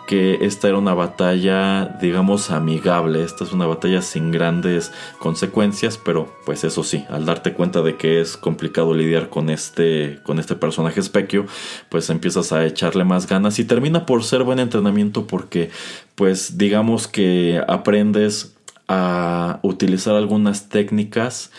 [0.06, 3.22] que esta era una batalla, digamos, amigable.
[3.22, 7.96] Esta es una batalla sin grandes consecuencias, pero pues eso sí, al darte cuenta de
[7.96, 11.44] que es complicado lidiar con este, con este personaje Specchio,
[11.90, 15.70] pues empiezas a echarle más ganas y termina por ser buen entrenamiento porque,
[16.14, 18.56] pues digamos que aprendes
[18.88, 21.52] a utilizar algunas técnicas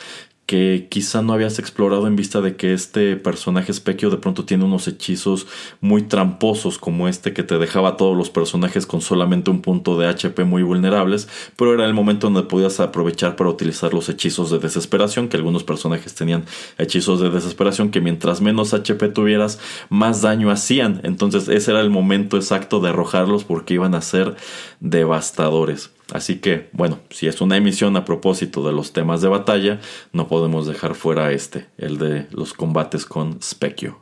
[0.52, 4.66] que quizá no habías explorado en vista de que este personaje Specchio de pronto tiene
[4.66, 5.47] unos hechizos
[5.80, 9.97] muy tramposos como este que te dejaba a todos los personajes con solamente un punto
[9.97, 14.52] de HP muy vulnerables, pero era el momento donde podías aprovechar para utilizar los hechizos
[14.52, 16.43] de desesperación, que algunos personajes tenían
[16.78, 20.99] hechizos de desesperación que mientras menos HP tuvieras, más daño hacían.
[21.04, 24.36] Entonces ese era el momento exacto de arrojarlos porque iban a ser
[24.82, 25.91] devastadores.
[26.12, 29.80] Así que, bueno, si es una emisión a propósito de los temas de batalla,
[30.12, 33.99] no podemos dejar fuera este, el de los combates con Specchio.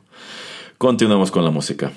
[0.76, 1.92] Continuamos con la música.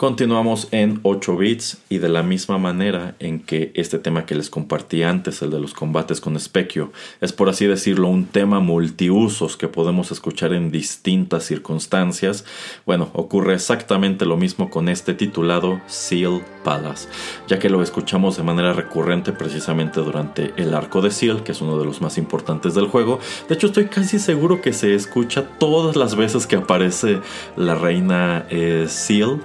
[0.00, 4.48] Continuamos en 8 bits y de la misma manera en que este tema que les
[4.48, 6.90] compartí antes, el de los combates con Specchio,
[7.20, 12.46] es por así decirlo un tema multiusos que podemos escuchar en distintas circunstancias,
[12.86, 17.08] bueno, ocurre exactamente lo mismo con este titulado Seal Palace,
[17.46, 21.60] ya que lo escuchamos de manera recurrente precisamente durante el arco de Seal, que es
[21.60, 23.20] uno de los más importantes del juego.
[23.48, 27.20] De hecho, estoy casi seguro que se escucha todas las veces que aparece
[27.56, 29.40] la reina eh, Seal.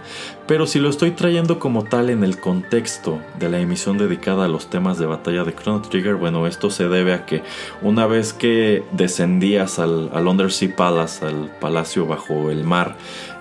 [0.47, 4.47] Pero si lo estoy trayendo como tal en el contexto de la emisión dedicada a
[4.47, 7.41] los temas de batalla de Chrono Trigger, bueno, esto se debe a que
[7.81, 12.95] una vez que descendías al, Undersea Palace, al palacio bajo el mar,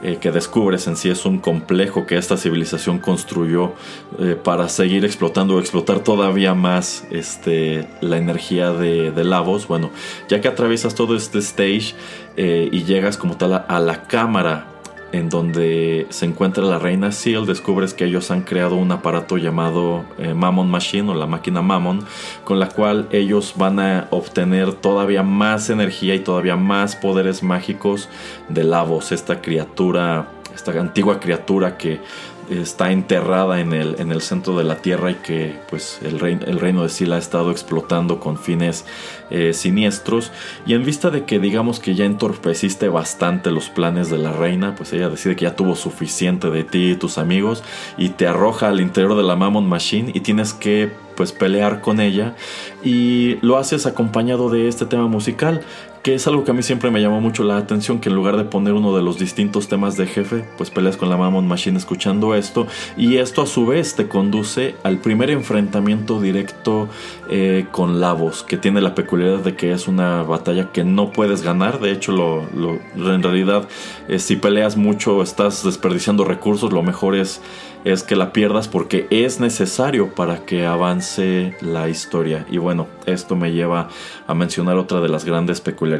[0.04, 3.72] eh, que descubres en sí es un complejo que esta civilización construyó
[4.18, 9.90] eh, para seguir explotando o explotar todavía más este, la energía de, de Lavos, bueno,
[10.28, 11.94] ya que atraviesas todo este stage
[12.36, 14.73] eh, y llegas como tal a la cámara
[15.14, 20.04] en donde se encuentra la reina Seal, descubres que ellos han creado un aparato llamado
[20.18, 22.04] eh, Mammon Machine o la máquina Mammon,
[22.42, 28.08] con la cual ellos van a obtener todavía más energía y todavía más poderes mágicos
[28.48, 32.00] de Lavos, esta criatura, esta antigua criatura que
[32.50, 36.60] está enterrada en el, en el centro de la tierra y que pues el, el
[36.60, 38.84] reino de Sila ha estado explotando con fines
[39.30, 40.32] eh, siniestros.
[40.66, 44.74] Y en vista de que digamos que ya entorpeciste bastante los planes de la reina
[44.74, 47.62] pues ella decide que ya tuvo suficiente de ti y tus amigos
[47.96, 52.00] y te arroja al interior de la Mammon Machine y tienes que pues pelear con
[52.00, 52.34] ella.
[52.82, 55.62] Y lo haces acompañado de este tema musical
[56.04, 58.36] que es algo que a mí siempre me llamó mucho la atención, que en lugar
[58.36, 61.78] de poner uno de los distintos temas de jefe, pues peleas con la Mammon Machine
[61.78, 62.66] escuchando esto,
[62.98, 66.90] y esto a su vez te conduce al primer enfrentamiento directo
[67.30, 71.40] eh, con Lavos, que tiene la peculiaridad de que es una batalla que no puedes
[71.40, 72.42] ganar, de hecho lo,
[72.94, 73.66] en realidad
[74.06, 77.40] eh, si peleas mucho estás desperdiciando recursos, lo mejor es
[77.84, 82.46] es que la pierdas porque es necesario para que avance la historia.
[82.50, 83.90] Y bueno, esto me lleva
[84.26, 85.93] a mencionar otra de las grandes peculiaridades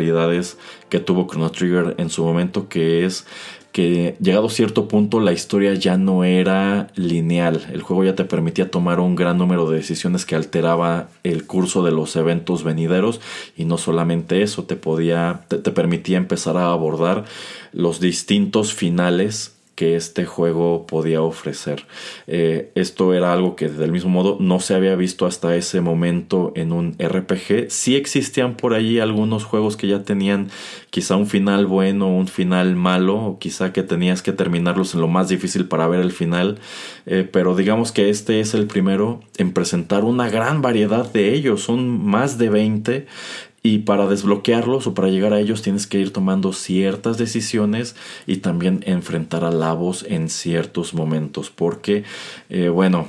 [0.88, 3.26] que tuvo Chrono Trigger en su momento, que es
[3.74, 7.66] que llegado a cierto punto la historia ya no era lineal.
[7.72, 11.82] El juego ya te permitía tomar un gran número de decisiones que alteraba el curso
[11.82, 13.20] de los eventos venideros
[13.56, 17.24] y no solamente eso, te podía te permitía empezar a abordar
[17.72, 21.86] los distintos finales que este juego podía ofrecer.
[22.26, 26.52] Eh, esto era algo que del mismo modo no se había visto hasta ese momento
[26.54, 27.70] en un RPG.
[27.70, 30.50] Sí existían por allí algunos juegos que ya tenían
[30.90, 35.08] quizá un final bueno, un final malo, o quizá que tenías que terminarlos en lo
[35.08, 36.58] más difícil para ver el final,
[37.06, 41.62] eh, pero digamos que este es el primero en presentar una gran variedad de ellos,
[41.62, 43.06] son más de 20
[43.66, 47.96] y para desbloquearlos o para llegar a ellos tienes que ir tomando ciertas decisiones
[48.26, 51.48] y también enfrentar a Lavos en ciertos momentos.
[51.48, 52.04] Porque,
[52.50, 53.06] eh, bueno,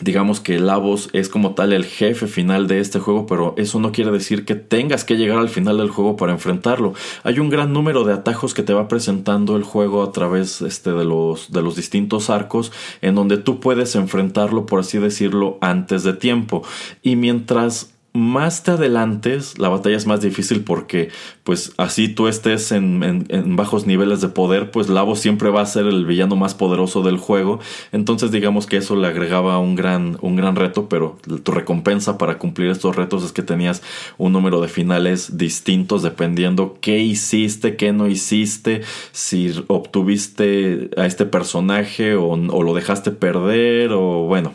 [0.00, 3.92] digamos que Lavos es como tal el jefe final de este juego, pero eso no
[3.92, 6.94] quiere decir que tengas que llegar al final del juego para enfrentarlo.
[7.22, 10.92] Hay un gran número de atajos que te va presentando el juego a través este,
[10.92, 12.72] de, los, de los distintos arcos
[13.02, 16.62] en donde tú puedes enfrentarlo, por así decirlo, antes de tiempo.
[17.02, 21.10] Y mientras más te adelantes, la batalla es más difícil porque,
[21.44, 25.86] pues, así tú estés en, bajos niveles de poder, pues Lavo siempre va a ser
[25.86, 27.60] el villano más poderoso del juego.
[27.92, 32.38] Entonces, digamos que eso le agregaba un gran, un gran reto, pero tu recompensa para
[32.38, 33.82] cumplir estos retos es que tenías
[34.18, 41.26] un número de finales distintos dependiendo qué hiciste, qué no hiciste, si obtuviste a este
[41.26, 44.54] personaje o, lo dejaste perder, o bueno.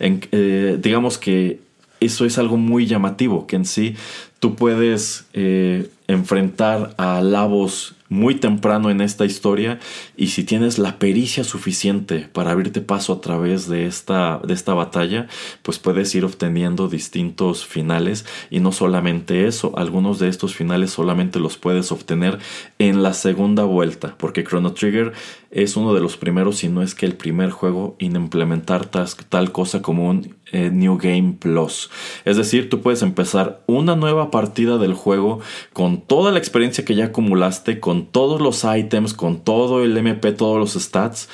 [0.00, 1.60] Eh, digamos que
[2.00, 3.94] eso es algo muy llamativo, que en sí
[4.40, 9.78] tú puedes eh, enfrentar a Lavos muy temprano en esta historia
[10.16, 14.74] y si tienes la pericia suficiente para abrirte paso a través de esta, de esta
[14.74, 15.26] batalla,
[15.62, 21.38] pues puedes ir obteniendo distintos finales y no solamente eso, algunos de estos finales solamente
[21.38, 22.38] los puedes obtener
[22.78, 25.12] en la segunda vuelta, porque Chrono Trigger
[25.50, 29.52] es uno de los primeros, si no es que el primer juego en implementar tal
[29.52, 31.90] cosa como un eh, New Game Plus.
[32.24, 35.40] Es decir, tú puedes empezar una nueva partida del juego
[35.72, 40.32] con toda la experiencia que ya acumulaste, con todos los items, con todo el MP,
[40.32, 41.28] todos los stats,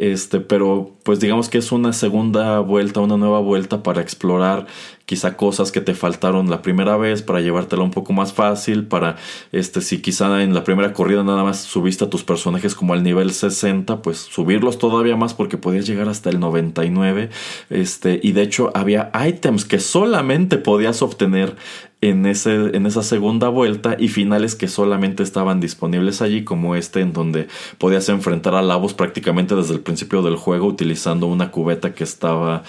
[0.00, 4.66] este, pero pues digamos que es una segunda vuelta, una nueva vuelta para explorar
[5.04, 9.16] quizá cosas que te faltaron la primera vez para llevártela un poco más fácil, para
[9.52, 13.02] este si quizá en la primera corrida nada más subiste a tus personajes como al
[13.02, 17.28] nivel 60, pues subirlos todavía más porque podías llegar hasta el 99,
[17.68, 21.56] este y de hecho había items que solamente podías obtener
[22.00, 27.00] en, ese, en esa segunda vuelta y finales que solamente estaban disponibles allí, como este
[27.00, 27.48] en donde
[27.78, 32.62] podías enfrentar a Lavos prácticamente desde el principio del juego utilizando una cubeta que estaba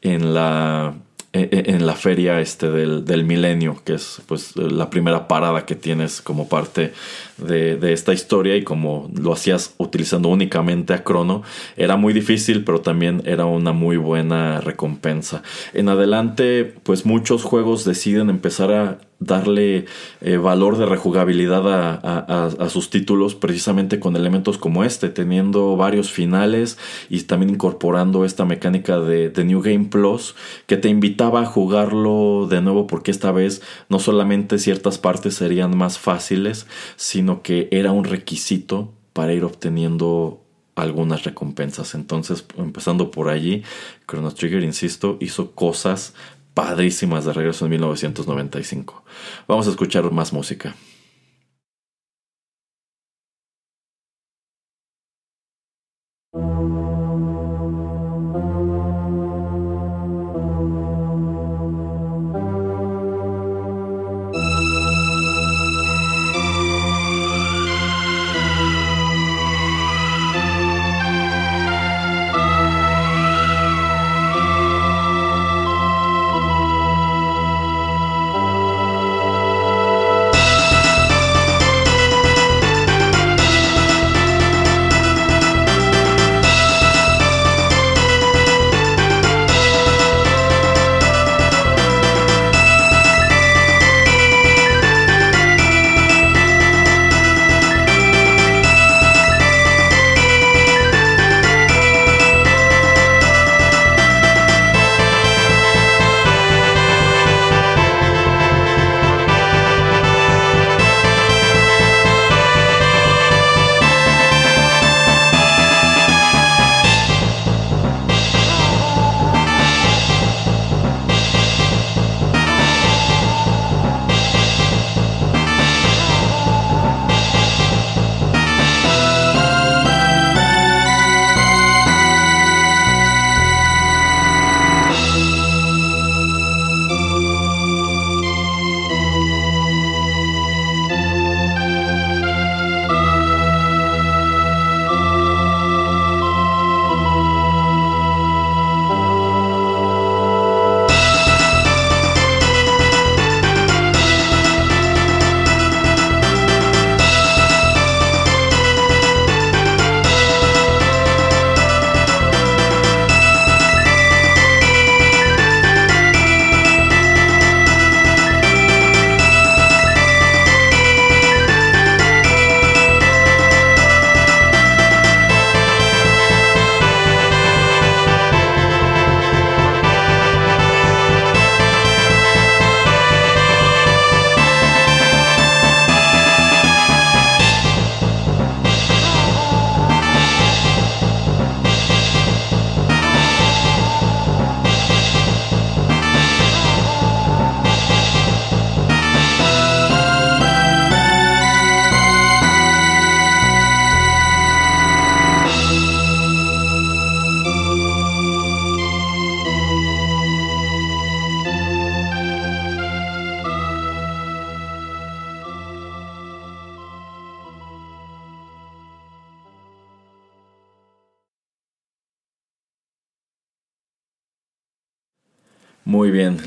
[0.00, 0.94] en la
[1.34, 5.66] e, e, en la feria este del, del, milenio, que es pues la primera parada
[5.66, 6.94] que tienes como parte
[7.38, 11.42] de, esta historia y como lo hacías utilizando únicamente a Crono,
[11.76, 15.42] era muy difícil, pero también era una muy buena recompensa.
[15.74, 19.86] En adelante, pues muchos juegos deciden empezar a darle
[20.20, 26.78] eh, valor de rejugabilidad a, sus títulos precisamente con elementos como este, teniendo varios finales
[27.08, 30.36] y también incorporando esta mecánica de, de, New Game Plus
[30.66, 35.76] que te invitaba a jugarlo de nuevo porque esta vez no solamente ciertas partes serían
[35.76, 36.66] más fáciles,
[36.96, 40.42] sino que era un requisito para ir obteniendo
[40.74, 41.94] algunas recompensas.
[41.94, 43.62] Entonces, empezando por allí,
[44.08, 46.14] Chrono Trigger, insisto, hizo cosas
[46.54, 49.04] padrísimas de regreso en 1995.
[49.46, 50.74] Vamos a escuchar más música.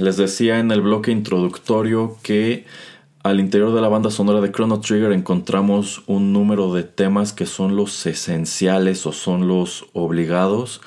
[0.01, 2.65] Les decía en el bloque introductorio que
[3.23, 7.45] al interior de la banda sonora de Chrono Trigger encontramos un número de temas que
[7.45, 10.81] son los esenciales o son los obligados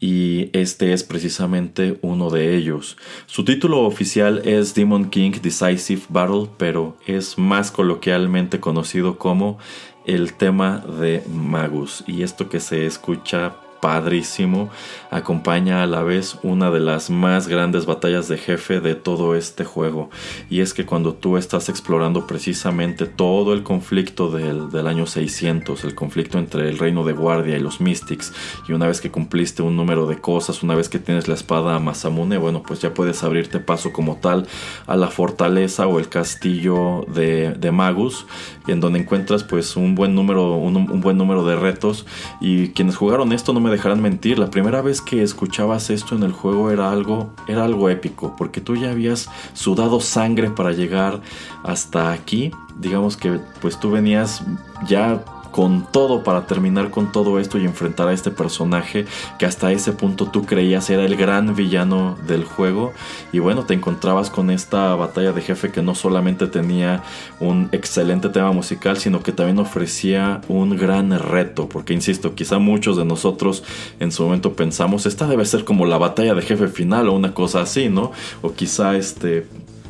[0.00, 2.96] y este es precisamente uno de ellos.
[3.26, 9.58] Su título oficial es Demon King Decisive Battle, pero es más coloquialmente conocido como
[10.06, 13.56] el tema de Magus y esto que se escucha
[13.86, 14.68] padrísimo,
[15.12, 19.64] acompaña a la vez una de las más grandes batallas de jefe de todo este
[19.64, 20.10] juego.
[20.50, 25.84] Y es que cuando tú estás explorando precisamente todo el conflicto del, del año 600,
[25.84, 28.32] el conflicto entre el reino de guardia y los Mystics,
[28.68, 31.78] y una vez que cumpliste un número de cosas, una vez que tienes la espada
[31.78, 34.48] Masamune, bueno, pues ya puedes abrirte paso como tal
[34.88, 38.26] a la fortaleza o el castillo de, de Magus,
[38.66, 42.04] en donde encuentras pues un buen número, un buen número de retos.
[42.40, 46.22] Y quienes jugaron esto no me dejarán mentir, la primera vez que escuchabas esto en
[46.22, 51.20] el juego era algo, era algo épico, porque tú ya habías sudado sangre para llegar
[51.62, 52.50] hasta aquí.
[52.78, 54.42] Digamos que pues tú venías
[54.86, 55.22] ya
[55.56, 59.06] con todo para terminar con todo esto y enfrentar a este personaje
[59.38, 62.92] que hasta ese punto tú creías era el gran villano del juego.
[63.32, 67.02] Y bueno, te encontrabas con esta batalla de jefe que no solamente tenía
[67.40, 71.70] un excelente tema musical, sino que también ofrecía un gran reto.
[71.70, 73.64] Porque insisto, quizá muchos de nosotros
[73.98, 77.32] en su momento pensamos, esta debe ser como la batalla de jefe final o una
[77.32, 78.12] cosa así, ¿no?
[78.42, 79.46] O quizá este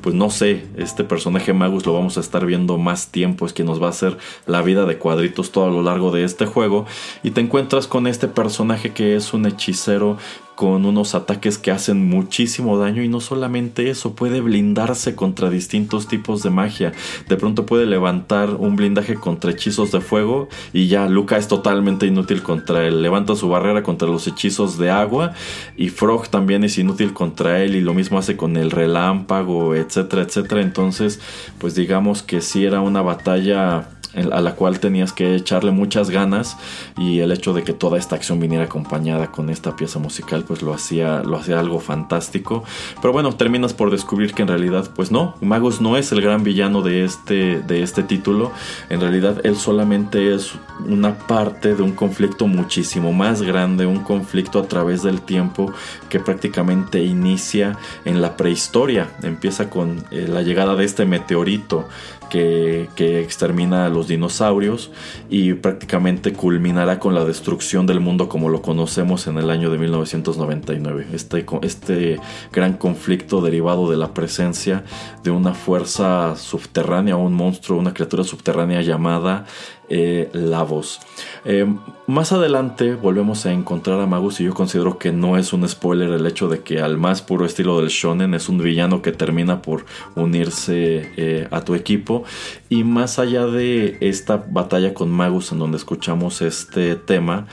[0.06, 3.64] pues no sé, este personaje Magus lo vamos a estar viendo más tiempo, es que
[3.64, 6.86] nos va a hacer la vida de cuadritos todo a lo largo de este juego.
[7.24, 10.16] Y te encuentras con este personaje que es un hechicero
[10.56, 16.08] con unos ataques que hacen muchísimo daño y no solamente eso, puede blindarse contra distintos
[16.08, 16.92] tipos de magia.
[17.28, 22.06] De pronto puede levantar un blindaje contra hechizos de fuego y ya Luca es totalmente
[22.06, 23.02] inútil contra él.
[23.02, 25.34] Levanta su barrera contra los hechizos de agua
[25.76, 30.22] y Frog también es inútil contra él y lo mismo hace con el relámpago, etcétera,
[30.22, 30.62] etcétera.
[30.62, 31.20] Entonces,
[31.58, 36.56] pues digamos que si era una batalla a la cual tenías que echarle muchas ganas
[36.96, 40.62] y el hecho de que toda esta acción viniera acompañada con esta pieza musical pues
[40.62, 42.64] lo hacía, lo hacía algo fantástico.
[43.00, 46.44] Pero bueno, terminas por descubrir que en realidad pues no, Magus no es el gran
[46.44, 48.52] villano de este, de este título,
[48.88, 50.52] en realidad él solamente es
[50.86, 55.72] una parte de un conflicto muchísimo más grande, un conflicto a través del tiempo
[56.08, 61.88] que prácticamente inicia en la prehistoria, empieza con eh, la llegada de este meteorito
[62.30, 64.90] que, extermina a los dinosaurios
[65.28, 69.78] y prácticamente culminará con la destrucción del mundo como lo conocemos en el año de
[69.78, 71.06] 1999.
[71.12, 72.20] Este, este
[72.52, 74.84] gran conflicto derivado de la presencia
[75.22, 79.46] de una fuerza subterránea, un monstruo, una criatura subterránea llamada
[79.88, 81.00] eh, Lavos.
[81.44, 81.66] Eh,
[82.06, 86.10] más adelante volvemos a encontrar a Magus y yo considero que no es un spoiler
[86.10, 89.62] el hecho de que al más puro estilo del shonen es un villano que termina
[89.62, 92.24] por unirse eh, a tu equipo
[92.68, 97.46] y más allá de esta batalla con Magus en donde escuchamos este tema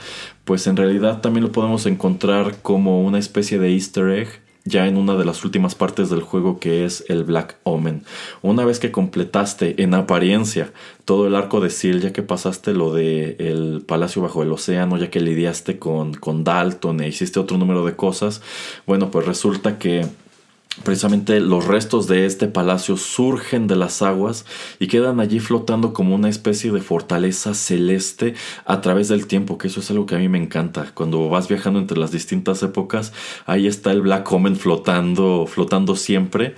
[0.44, 4.96] pues en realidad también lo podemos encontrar como una especie de easter egg ya en
[4.96, 8.02] una de las últimas partes del juego que es el Black Omen.
[8.40, 10.72] Una vez que completaste en apariencia
[11.04, 14.96] todo el arco de Seal, ya que pasaste lo de el Palacio bajo el océano,
[14.96, 18.40] ya que lidiaste con, con Dalton e hiciste otro número de cosas,
[18.86, 20.06] bueno, pues resulta que
[20.82, 24.44] Precisamente los restos de este palacio surgen de las aguas
[24.80, 29.68] y quedan allí flotando como una especie de fortaleza celeste a través del tiempo, que
[29.68, 30.90] eso es algo que a mí me encanta.
[30.92, 33.12] Cuando vas viajando entre las distintas épocas,
[33.46, 36.54] ahí está el Black Omen flotando, flotando siempre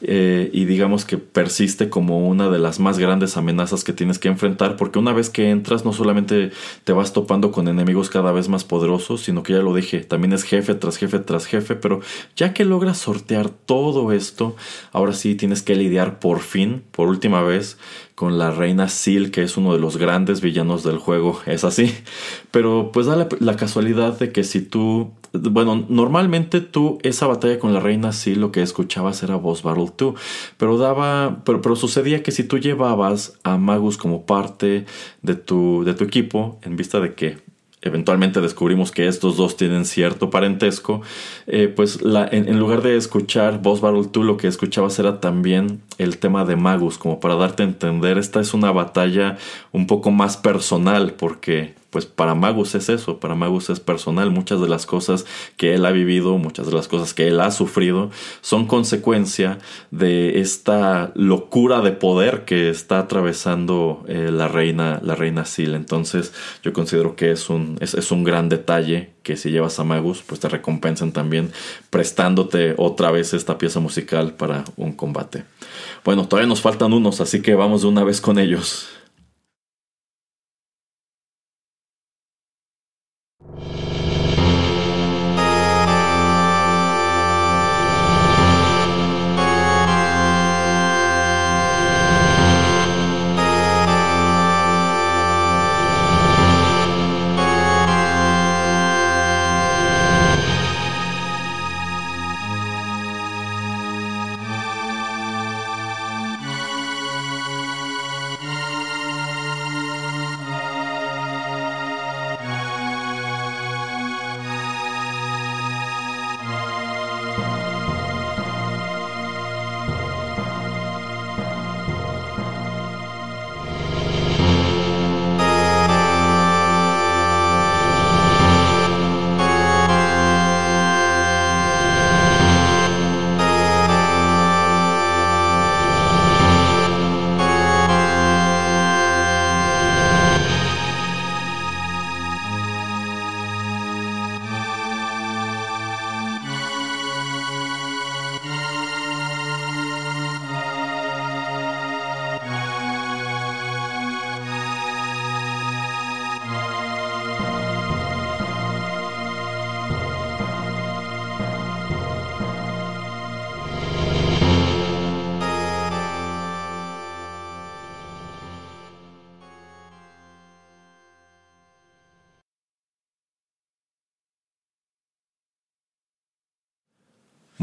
[0.00, 4.28] eh, y digamos que persiste como una de las más grandes amenazas que tienes que
[4.28, 6.50] enfrentar, porque una vez que entras no solamente
[6.84, 10.32] te vas topando con enemigos cada vez más poderosos, sino que ya lo dije, también
[10.32, 12.00] es jefe tras jefe tras jefe, pero
[12.34, 14.56] ya que logras sortear todo esto,
[14.90, 17.78] ahora sí tienes que lidiar por fin, por última vez,
[18.16, 21.94] con la reina Seal, que es uno de los grandes villanos del juego, es así.
[22.50, 27.72] Pero pues da la, casualidad de que si tú, bueno, normalmente tú esa batalla con
[27.72, 30.14] la reina Seal lo que escuchabas era Boss Battle 2,
[30.56, 34.84] pero daba, pero, pero sucedía que si tú llevabas a Magus como parte
[35.22, 37.49] de tu, de tu equipo, en vista de que
[37.82, 41.00] eventualmente descubrimos que estos dos tienen cierto parentesco,
[41.46, 45.80] eh, pues la, en, lugar de escuchar Boss Battle 2, lo que escuchabas era también
[45.98, 49.38] el tema de Magus, como para darte a entender, esta es una batalla
[49.72, 54.30] un poco más personal, porque pues para Magus es eso, para Magus es personal.
[54.30, 55.26] Muchas de las cosas
[55.56, 58.10] que él ha vivido, muchas de las cosas que él ha sufrido,
[58.40, 59.58] son consecuencia
[59.90, 65.74] de esta locura de poder que está atravesando eh, la reina, la reina Sil.
[65.74, 66.32] Entonces,
[66.62, 70.22] yo considero que es un, es, es un gran detalle que si llevas a Magus,
[70.24, 71.52] pues te recompensan también
[71.90, 75.44] prestándote otra vez esta pieza musical para un combate.
[76.04, 78.88] Bueno, todavía nos faltan unos, así que vamos de una vez con ellos.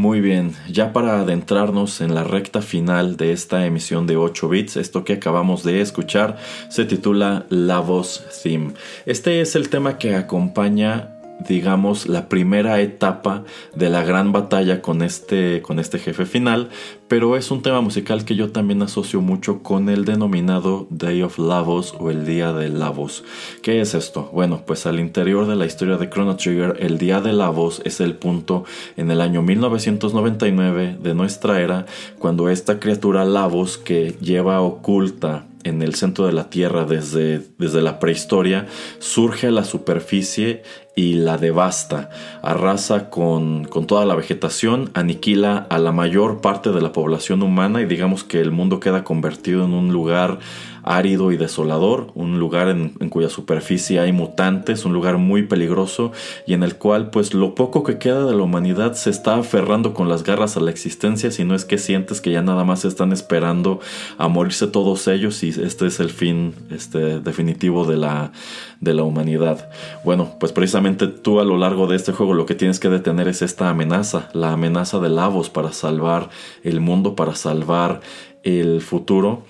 [0.08, 4.78] Muy bien, ya para adentrarnos en la recta final de esta emisión de 8 bits,
[4.78, 6.38] esto que acabamos de escuchar
[6.70, 8.72] se titula La Voz Theme.
[9.06, 13.44] Este es el tema que acompaña digamos, la primera etapa
[13.76, 16.70] de la gran batalla con este, con este jefe final,
[17.08, 21.40] pero es un tema musical que yo también asocio mucho con el denominado Day of
[21.40, 23.24] Lavos o el Día de Lavos.
[23.62, 24.30] ¿Qué es esto?
[24.34, 28.02] Bueno, pues al interior de la historia de Chrono Trigger, el Día de Lavos es
[28.02, 28.66] el punto
[28.98, 31.86] en el año 1999 de nuestra era,
[32.20, 37.82] cuando esta criatura Lavos que lleva oculta en el centro de la Tierra desde, desde
[37.82, 38.68] la prehistoria,
[39.00, 40.64] surge a la superficie
[40.96, 42.10] y la devasta,
[42.42, 47.82] arrasa con, con, toda la vegetación, aniquila a la mayor parte de la población humana
[47.82, 50.40] y digamos que el mundo queda convertido en un lugar
[50.88, 56.12] árido y desolador, un lugar en, cuya superficie hay mutantes, un lugar muy peligroso
[56.46, 59.94] y en el cual pues lo poco que queda de la humanidad se está aferrando
[59.94, 62.86] con las garras a la existencia, si no es que sientes que ya nada más
[62.86, 63.80] están esperando
[64.18, 68.32] a morirse todos ellos y este es el fin este, definitivo de la,
[68.80, 69.70] de la humanidad.
[70.04, 73.28] Bueno, pues precisamente tú a lo largo de este juego lo que tienes que detener
[73.28, 76.30] es esta amenaza, la amenaza de Lavos para salvar
[76.64, 78.02] el mundo, para salvar
[78.44, 79.44] el futuro.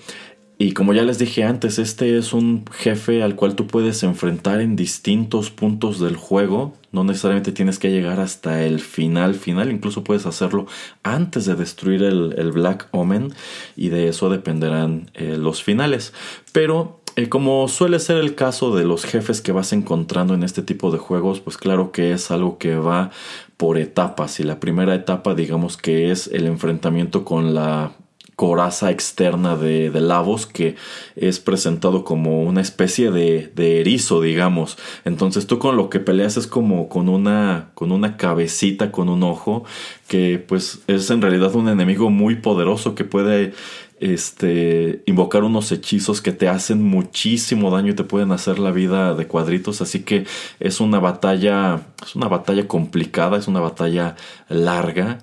[0.60, 4.60] Y como ya les dije antes, este es un jefe al cual tú puedes enfrentar
[4.60, 6.74] en distintos puntos del juego.
[6.90, 10.66] No necesariamente tienes que llegar hasta el final final, incluso puedes hacerlo
[11.04, 13.32] antes de destruir el, Black Omen
[13.76, 16.12] y de eso dependerán eh, los finales.
[16.50, 20.62] Pero eh, como suele ser el caso de los jefes que vas encontrando en este
[20.62, 23.12] tipo de juegos, pues claro que es algo que va
[23.56, 27.92] por etapas y la primera etapa digamos que es el enfrentamiento con la
[28.38, 30.76] coraza externa de, de, Lavos que
[31.16, 34.78] es presentado como una especie de, de, erizo, digamos.
[35.04, 39.24] Entonces tú con lo que peleas es como con una, con una cabecita, con un
[39.24, 39.64] ojo,
[40.06, 43.54] que pues es en realidad un enemigo muy poderoso que puede
[43.98, 49.14] este, invocar unos hechizos que te hacen muchísimo daño y te pueden hacer la vida
[49.14, 49.80] de cuadritos.
[49.80, 50.26] Así que
[50.60, 54.14] es una batalla, es una batalla complicada, es una batalla
[54.48, 55.18] larga.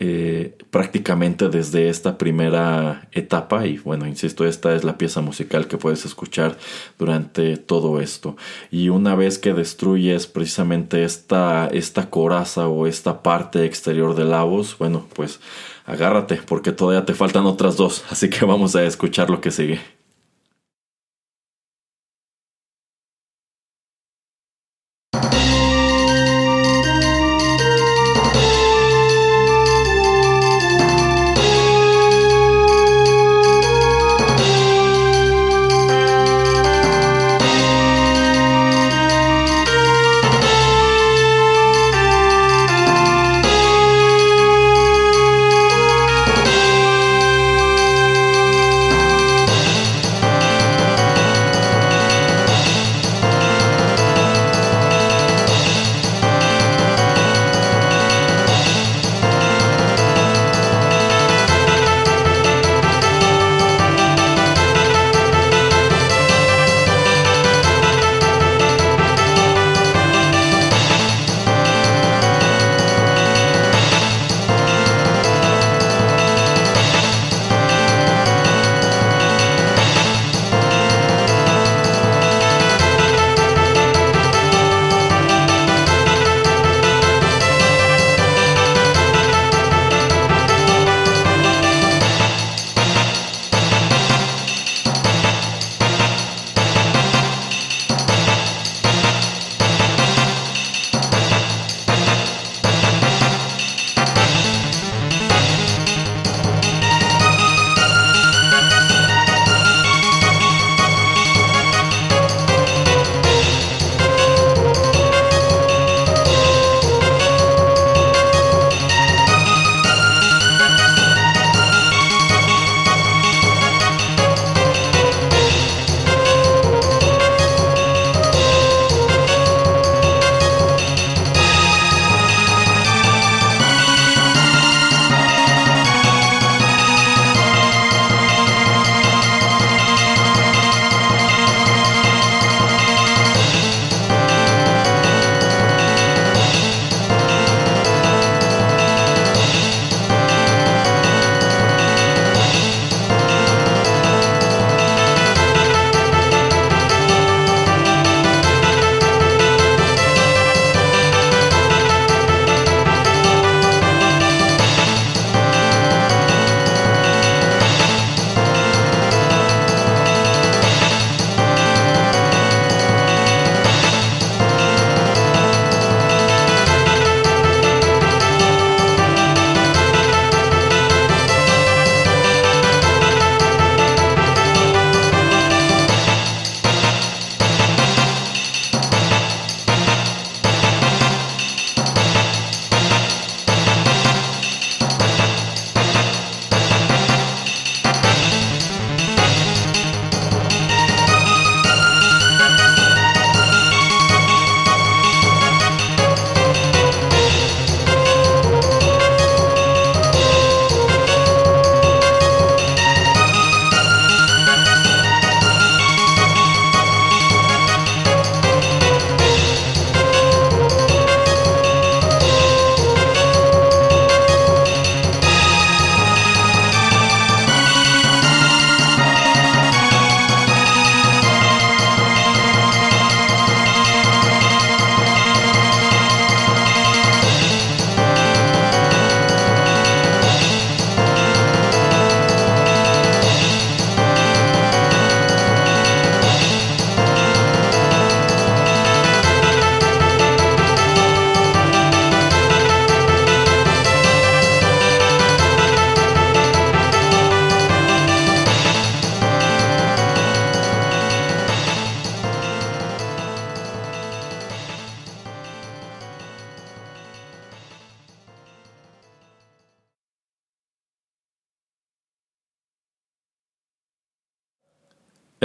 [0.00, 5.76] Eh, prácticamente desde esta primera etapa y bueno, insisto, esta es la pieza musical que
[5.76, 6.56] puedes escuchar
[7.00, 8.36] durante todo esto.
[8.70, 14.44] Y una vez que destruyes precisamente esta, esta coraza o esta parte exterior de la
[14.44, 15.40] voz, bueno, pues
[15.84, 19.97] agárrate porque todavía te faltan otras dos, así que vamos a escuchar lo que sigue.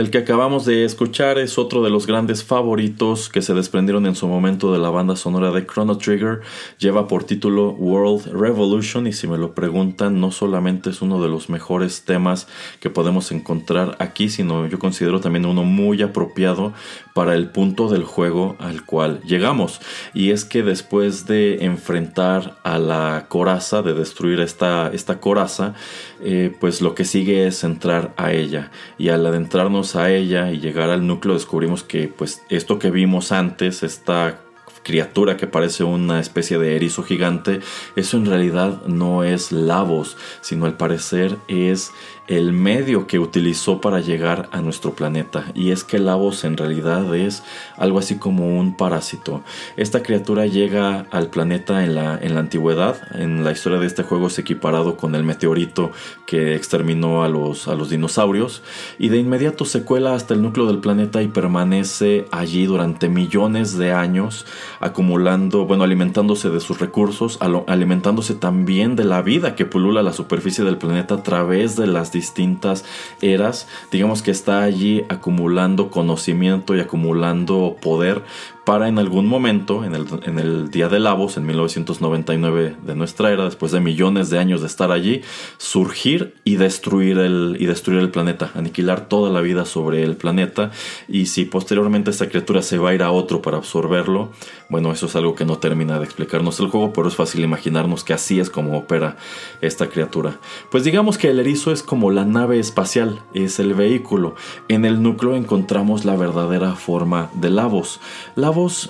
[0.04, 4.16] El que acabamos de escuchar es otro de los grandes favoritos que se desprendieron en
[4.16, 6.42] su momento de la banda sonora de Chrono Trigger.
[6.78, 11.30] Lleva por título World Revolution y si me lo preguntan no solamente es uno de
[11.30, 12.50] los mejores temas
[12.82, 16.74] que podemos encontrar aquí, sino yo considero también uno muy apropiado
[17.14, 19.80] para el punto del juego al cual llegamos.
[20.14, 25.76] Y es que después de enfrentar a la coraza, de destruir esta, esta coraza,
[26.24, 28.72] eh, pues lo que sigue es entrar a ella.
[28.98, 33.32] Y al adentrarnos a ella y llegar al núcleo descubrimos que pues esto que vimos
[33.32, 34.40] antes, esta
[34.84, 37.62] criatura que parece una especie de erizo gigante,
[37.96, 41.92] eso en realidad no es Lavos, sino al parecer es
[42.28, 45.52] el medio que utilizó para llegar a nuestro planeta.
[45.54, 47.44] Y es que Lavos en realidad es
[47.78, 49.44] algo así como un parásito.
[49.76, 52.98] Esta criatura llega al planeta en la, en la antigüedad.
[53.16, 55.92] En la historia de este juego es equiparado con el meteorito
[56.26, 58.64] que exterminó a los, a los dinosaurios.
[58.98, 63.78] Y de inmediato se cuela hasta el núcleo del planeta y permanece allí durante millones
[63.78, 64.46] de años,
[64.80, 70.64] acumulando, bueno, alimentándose de sus recursos, alimentándose también de la vida que pulula la superficie
[70.64, 72.86] del planeta a través de las distintas
[73.22, 73.68] eras.
[73.92, 78.24] Digamos que está allí acumulando conocimiento y acumulando poder
[78.66, 83.32] para en algún momento, en el, en el, día de Lavos, en 1999 de nuestra
[83.32, 85.22] era, después de millones de años de estar allí,
[85.58, 90.72] surgir y destruir el, y destruir el planeta, aniquilar toda la vida sobre el planeta.
[91.10, 94.32] Y si posteriormente esta criatura se va a ir a otro para absorberlo,
[94.70, 98.04] bueno, eso es algo que no termina de explicarnos el juego, pero es fácil imaginarnos
[98.04, 99.18] que así es como opera
[99.62, 100.40] esta criatura.
[100.72, 104.36] Pues digamos que el erizo es como la nave espacial, es el vehículo.
[104.70, 108.00] En el núcleo encontramos la verdadera forma de Lavos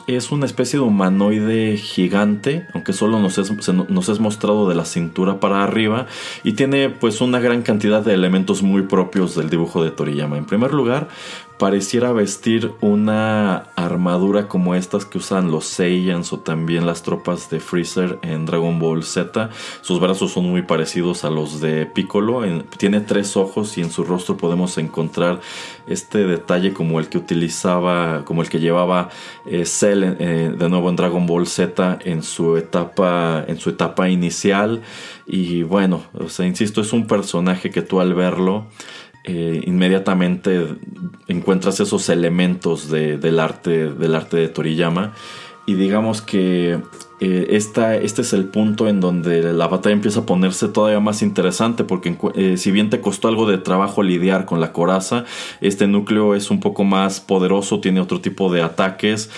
[0.08, 4.86] es una especie de humanoide gigante, aunque solo nos es, nos es mostrado de la
[4.86, 6.08] cintura para arriba
[6.44, 10.38] y tiene pues una gran cantidad de elementos muy propios del dibujo de Toriyama.
[10.38, 11.08] En primer lugar,
[11.64, 17.62] pareciera vestir una armadura como estas que usan los Saiyans o también las tropas de
[17.62, 19.50] Freezer en Dragon Ball Z.
[19.80, 22.42] Sus brazos son muy parecidos a los de Piccolo.
[22.78, 25.40] tiene tres ojos y en su rostro podemos encontrar
[25.88, 29.08] este detalle como el que utilizaba, como el que llevaba
[29.46, 34.10] eh, Cell eh, de nuevo en Dragon Ball Z en su etapa, en su etapa
[34.10, 34.82] inicial.
[35.26, 38.66] Y bueno, o sea, insisto, es un personaje que tú al verlo
[39.26, 40.68] eh, inmediatamente
[41.28, 45.14] encuentras esos elementos del, arte, del arte de Toriyama.
[45.66, 46.82] Y digamos que
[47.22, 51.86] eh, este es el punto en donde la batalla empieza a ponerse todavía más interesante
[51.86, 55.24] porque eh, si bien te costó algo de trabajo lidiar con la coraza,
[55.62, 59.30] este núcleo es un poco más poderoso, tiene otro tipo de ataques,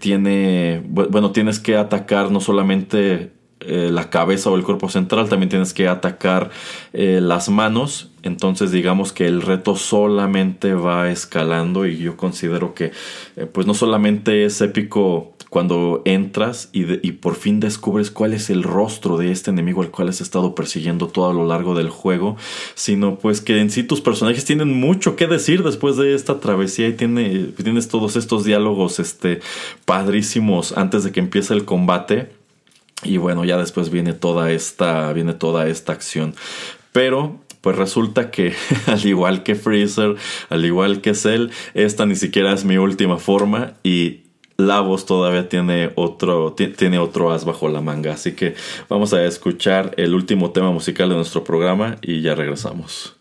[0.00, 3.30] tiene, bueno, tienes que atacar no solamente
[3.60, 6.50] la cabeza o el cuerpo central, también tienes que atacar
[6.92, 12.92] las manos entonces digamos que el reto solamente va escalando y yo considero que
[13.36, 18.50] eh, pues no solamente es épico cuando entras y, y, por fin descubres cuál es
[18.50, 21.90] el rostro de este enemigo al cual has estado persiguiendo todo a lo largo del
[21.90, 22.36] juego,
[22.76, 26.86] sino pues que en sí tus personajes tienen mucho que decir después de esta travesía
[26.86, 29.40] y tiene, tienes todos estos diálogos este,
[29.84, 32.39] padrísimos antes de que empiece el combate.
[33.02, 36.34] Y bueno, ya después viene toda esta, viene toda esta acción.
[36.92, 38.54] Pero pues resulta que
[38.86, 40.16] al igual que Freezer,
[40.48, 44.20] al igual que Cell, esta ni siquiera es mi última forma y
[44.56, 48.12] Lavos todavía tiene otro, tiene otro as bajo la manga.
[48.12, 48.54] Así que
[48.88, 53.19] vamos a escuchar el último tema musical de nuestro programa y ya regresamos.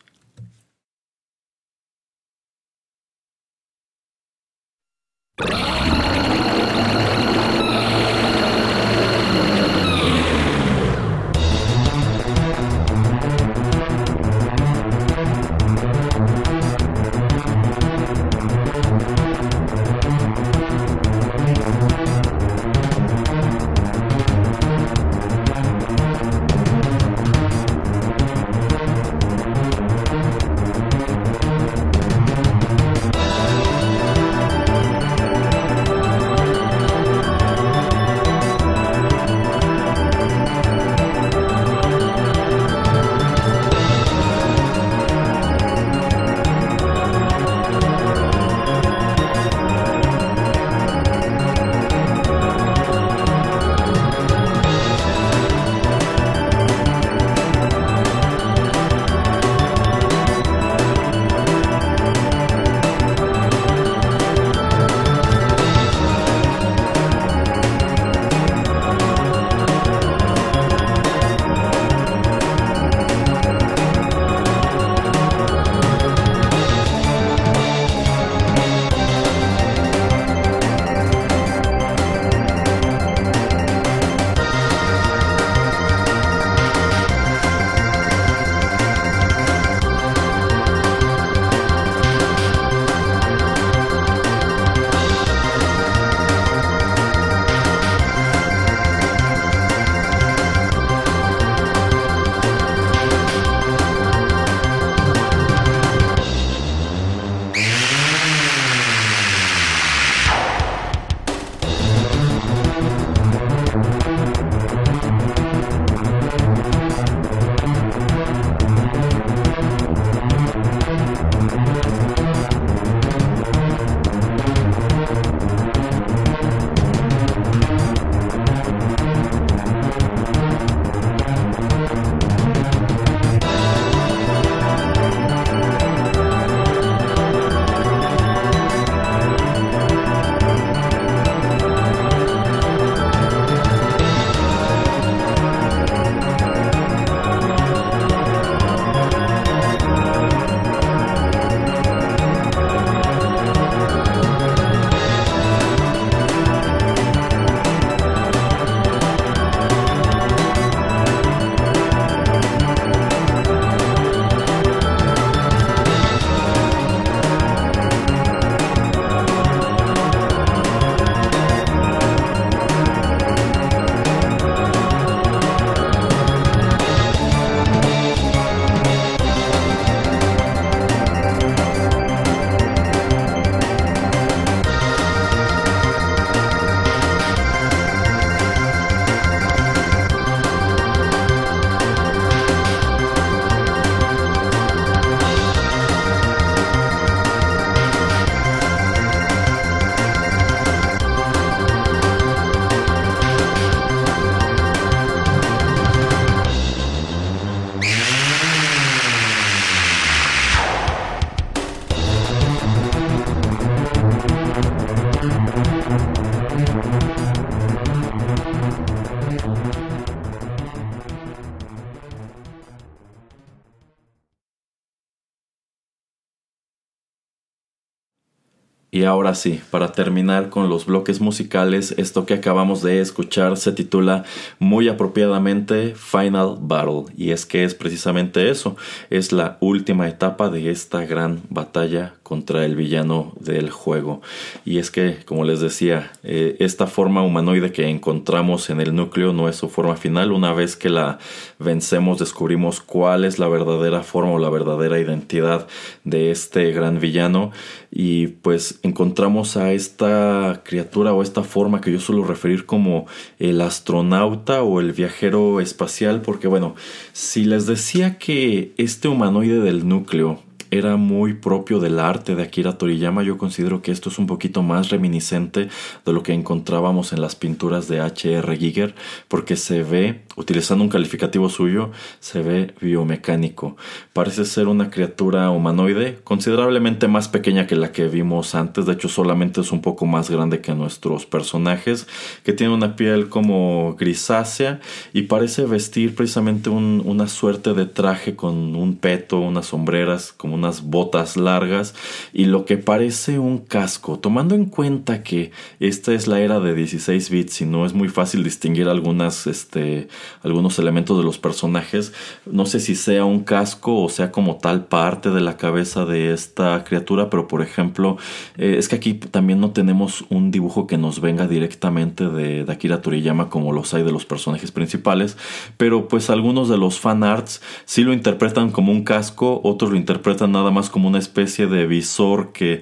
[229.10, 234.24] Ahora sí, para terminar con los bloques musicales, esto que acabamos de escuchar se titula
[234.60, 237.06] muy apropiadamente Final Battle.
[237.18, 238.78] Y es que es precisamente eso,
[239.10, 244.22] es la última etapa de esta gran batalla contra el villano del juego.
[244.64, 249.34] Y es que, como les decía, eh, esta forma humanoide que encontramos en el núcleo
[249.34, 250.32] no es su forma final.
[250.32, 251.18] Una vez que la
[251.58, 255.68] vencemos, descubrimos cuál es la verdadera forma o la verdadera identidad
[256.04, 257.52] de este gran villano.
[257.92, 263.08] Y pues encontramos a esta criatura o esta forma que yo suelo referir como
[263.40, 266.76] el astronauta o el viajero espacial, porque bueno,
[267.14, 270.40] si les decía que este humanoide del núcleo
[270.72, 273.24] era muy propio del arte de Akira Toriyama.
[273.24, 275.70] Yo considero que esto es un poquito más reminiscente
[276.06, 278.56] de lo que encontrábamos en las pinturas de H.R.
[278.58, 278.96] Giger,
[279.28, 281.92] porque se ve, utilizando un calificativo suyo,
[282.22, 283.76] se ve biomecánico.
[284.14, 288.86] Parece ser una criatura humanoide considerablemente más pequeña que la que vimos antes.
[288.86, 292.08] De hecho, solamente es un poco más grande que nuestros personajes,
[292.44, 294.80] que tiene una piel como grisácea
[295.12, 300.84] y parece vestir precisamente una suerte de traje con un peto, unas sombreras, como unas
[300.84, 301.94] botas largas
[302.32, 305.52] y lo que parece un casco, tomando en cuenta que
[305.82, 310.08] esta es la era de 16 bits y no es muy fácil distinguir algunas, este,
[310.44, 312.14] algunos elementos de los personajes,
[312.46, 316.34] no sé si sea un casco o sea como tal parte de la cabeza de
[316.34, 318.18] esta criatura, pero por ejemplo,
[318.58, 322.72] eh, es que aquí también no tenemos un dibujo que nos venga directamente de, de
[322.72, 325.38] Akira Toriyama como los hay de los personajes principales,
[325.78, 329.98] pero pues algunos de los fan arts sí lo interpretan como un casco, otros lo
[329.98, 332.82] interpretan nada más como una especie de visor que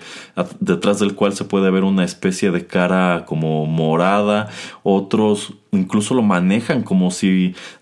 [0.60, 4.50] detrás del cual se puede ver una especie de cara como morada,
[4.84, 7.27] otros incluso lo manejan como si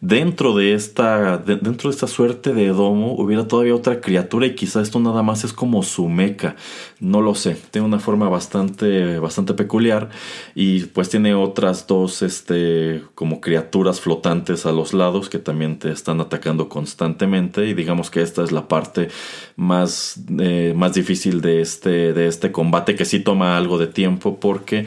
[0.02, 4.82] dentro de esta dentro de esta suerte de domo hubiera todavía otra criatura y quizá
[4.82, 6.56] esto nada más es como su meca.
[7.00, 10.10] No lo sé tiene una forma bastante bastante peculiar
[10.54, 15.92] y pues tiene otras dos este como criaturas flotantes a los lados que también te
[15.92, 19.10] están atacando constantemente y digamos que esta es la parte
[19.56, 24.40] más eh, más difícil de este de este combate que sí toma algo de tiempo
[24.40, 24.86] porque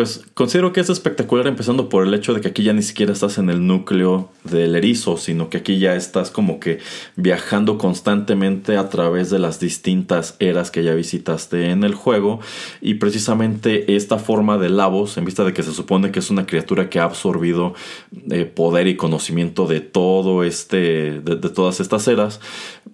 [0.00, 3.12] pues considero que es espectacular empezando por el hecho de que aquí ya ni siquiera
[3.12, 6.78] estás en el núcleo del erizo, sino que aquí ya estás como que
[7.16, 12.40] viajando constantemente a través de las distintas eras que ya visitaste en el juego.
[12.80, 16.46] Y precisamente esta forma de Lavos, en vista de que se supone que es una
[16.46, 17.74] criatura que ha absorbido
[18.30, 22.40] eh, poder y conocimiento de todo este, de, todas estas eras,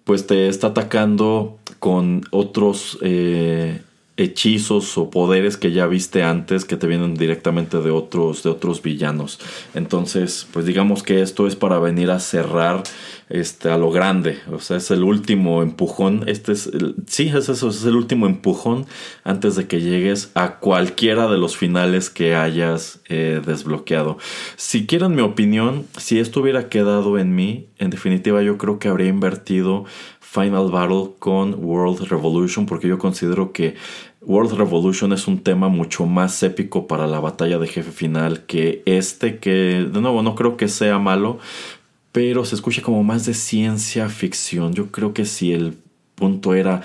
[0.03, 3.81] pues te está atacando con otros eh,
[4.17, 8.83] hechizos o poderes que ya viste antes que te vienen directamente de otros de otros
[8.83, 9.39] villanos.
[9.75, 12.83] Entonces, pues digamos que esto es para venir a cerrar
[13.29, 16.71] este a lo grande, o sea, es el último empujón, este es
[17.07, 18.87] sí, es eso, es el último empujón
[19.25, 24.19] antes de que llegues a cualquiera de los finales que hayas eh, desbloqueado.
[24.57, 28.89] Si quieren mi opinión, si esto hubiera quedado en mí, en definitiva yo creo que
[28.89, 29.85] habría invertido
[30.37, 33.75] Final Battle con World Revolution porque yo considero que
[34.21, 38.83] World Revolution es un tema mucho más épico para la batalla de jefe final que
[38.85, 41.39] este que de nuevo no creo que sea malo
[42.13, 44.73] pero se escucha como más de ciencia ficción.
[44.73, 45.77] Yo creo que si el
[46.15, 46.83] punto era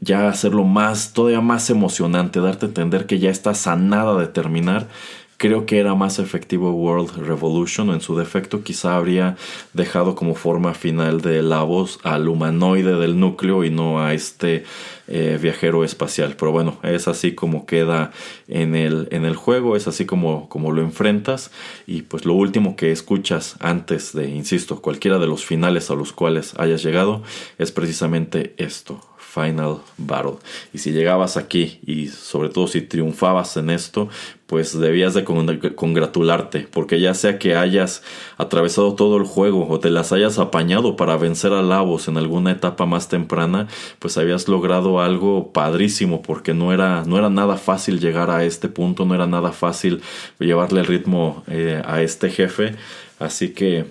[0.00, 4.26] ya hacerlo más todavía más emocionante darte a entender que ya estás a nada de
[4.26, 4.88] terminar
[5.36, 9.36] Creo que era más efectivo World Revolution en su defecto quizá habría
[9.72, 14.64] dejado como forma final de la voz al humanoide del núcleo y no a este
[15.08, 16.36] eh, viajero espacial.
[16.38, 18.12] Pero bueno, es así como queda
[18.48, 21.50] en el, en el juego, es así como, como lo enfrentas
[21.86, 26.12] y pues lo último que escuchas antes de, insisto, cualquiera de los finales a los
[26.12, 27.22] cuales hayas llegado
[27.58, 29.00] es precisamente esto.
[29.34, 30.36] Final Battle.
[30.72, 34.08] Y si llegabas aquí y sobre todo si triunfabas en esto,
[34.46, 38.02] pues debías de congratularte, porque ya sea que hayas
[38.36, 42.52] atravesado todo el juego o te las hayas apañado para vencer a Lavos en alguna
[42.52, 43.66] etapa más temprana,
[43.98, 48.68] pues habías logrado algo padrísimo, porque no era, no era nada fácil llegar a este
[48.68, 50.02] punto, no era nada fácil
[50.38, 52.76] llevarle el ritmo eh, a este jefe,
[53.18, 53.86] así que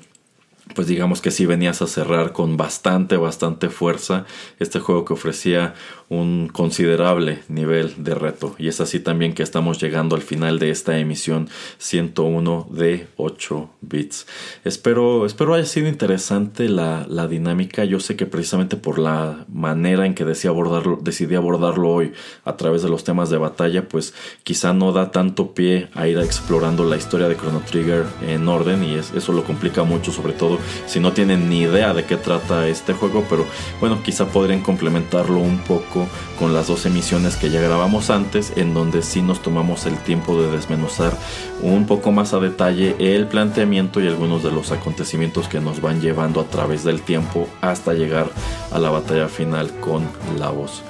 [0.75, 4.25] pues digamos que sí venías a cerrar con bastante, bastante fuerza
[4.59, 5.73] este juego que ofrecía
[6.09, 8.55] un considerable nivel de reto.
[8.57, 13.69] Y es así también que estamos llegando al final de esta emisión 101 de 8
[13.81, 14.27] bits.
[14.63, 17.83] Espero, espero haya sido interesante la, la dinámica.
[17.85, 22.13] Yo sé que precisamente por la manera en que decidí abordarlo, decidí abordarlo hoy
[22.45, 24.13] a través de los temas de batalla, pues
[24.43, 28.83] quizá no da tanto pie a ir explorando la historia de Chrono Trigger en orden
[28.83, 32.17] y es, eso lo complica mucho, sobre todo si no tienen ni idea de qué
[32.17, 33.45] trata este juego, pero
[33.79, 36.07] bueno, quizá podrían complementarlo un poco
[36.39, 40.41] con las dos emisiones que ya grabamos antes, en donde sí nos tomamos el tiempo
[40.41, 41.17] de desmenuzar
[41.61, 46.01] un poco más a detalle el planteamiento y algunos de los acontecimientos que nos van
[46.01, 48.29] llevando a través del tiempo hasta llegar
[48.71, 50.07] a la batalla final con
[50.37, 50.83] la voz.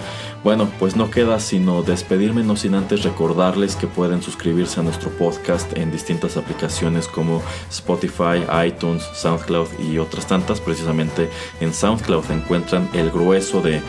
[0.44, 5.10] Bueno, pues no queda sino despedirme, no sin antes recordarles que pueden suscribirse a nuestro
[5.12, 10.60] podcast en distintas aplicaciones como Spotify, iTunes, SoundCloud y otras tantas.
[10.60, 11.30] Precisamente
[11.62, 13.82] en SoundCloud encuentran el grueso de,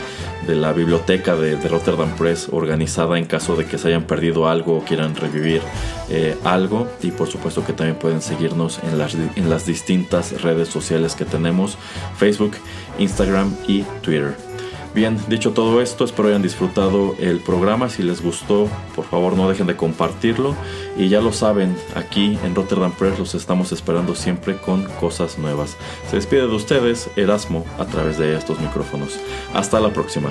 [0.46, 4.84] la biblioteca de, Rotterdam Press organizada en caso de que se hayan perdido algo o
[4.84, 5.60] quieran revivir
[6.08, 6.86] eh, algo.
[7.02, 11.24] Y por supuesto que también pueden seguirnos en las, en las distintas redes sociales que
[11.24, 11.78] tenemos,
[12.16, 12.52] Facebook,
[13.00, 14.53] Instagram y Twitter.
[14.94, 17.88] Bien, dicho todo esto, espero hayan disfrutado el programa.
[17.88, 20.54] Si les gustó, por favor no dejen de compartirlo.
[20.96, 25.76] Y ya lo saben, aquí en Rotterdam Press los estamos esperando siempre con cosas nuevas.
[26.08, 29.18] Se despide de ustedes Erasmo a través de estos micrófonos.
[29.52, 30.30] Hasta la próxima.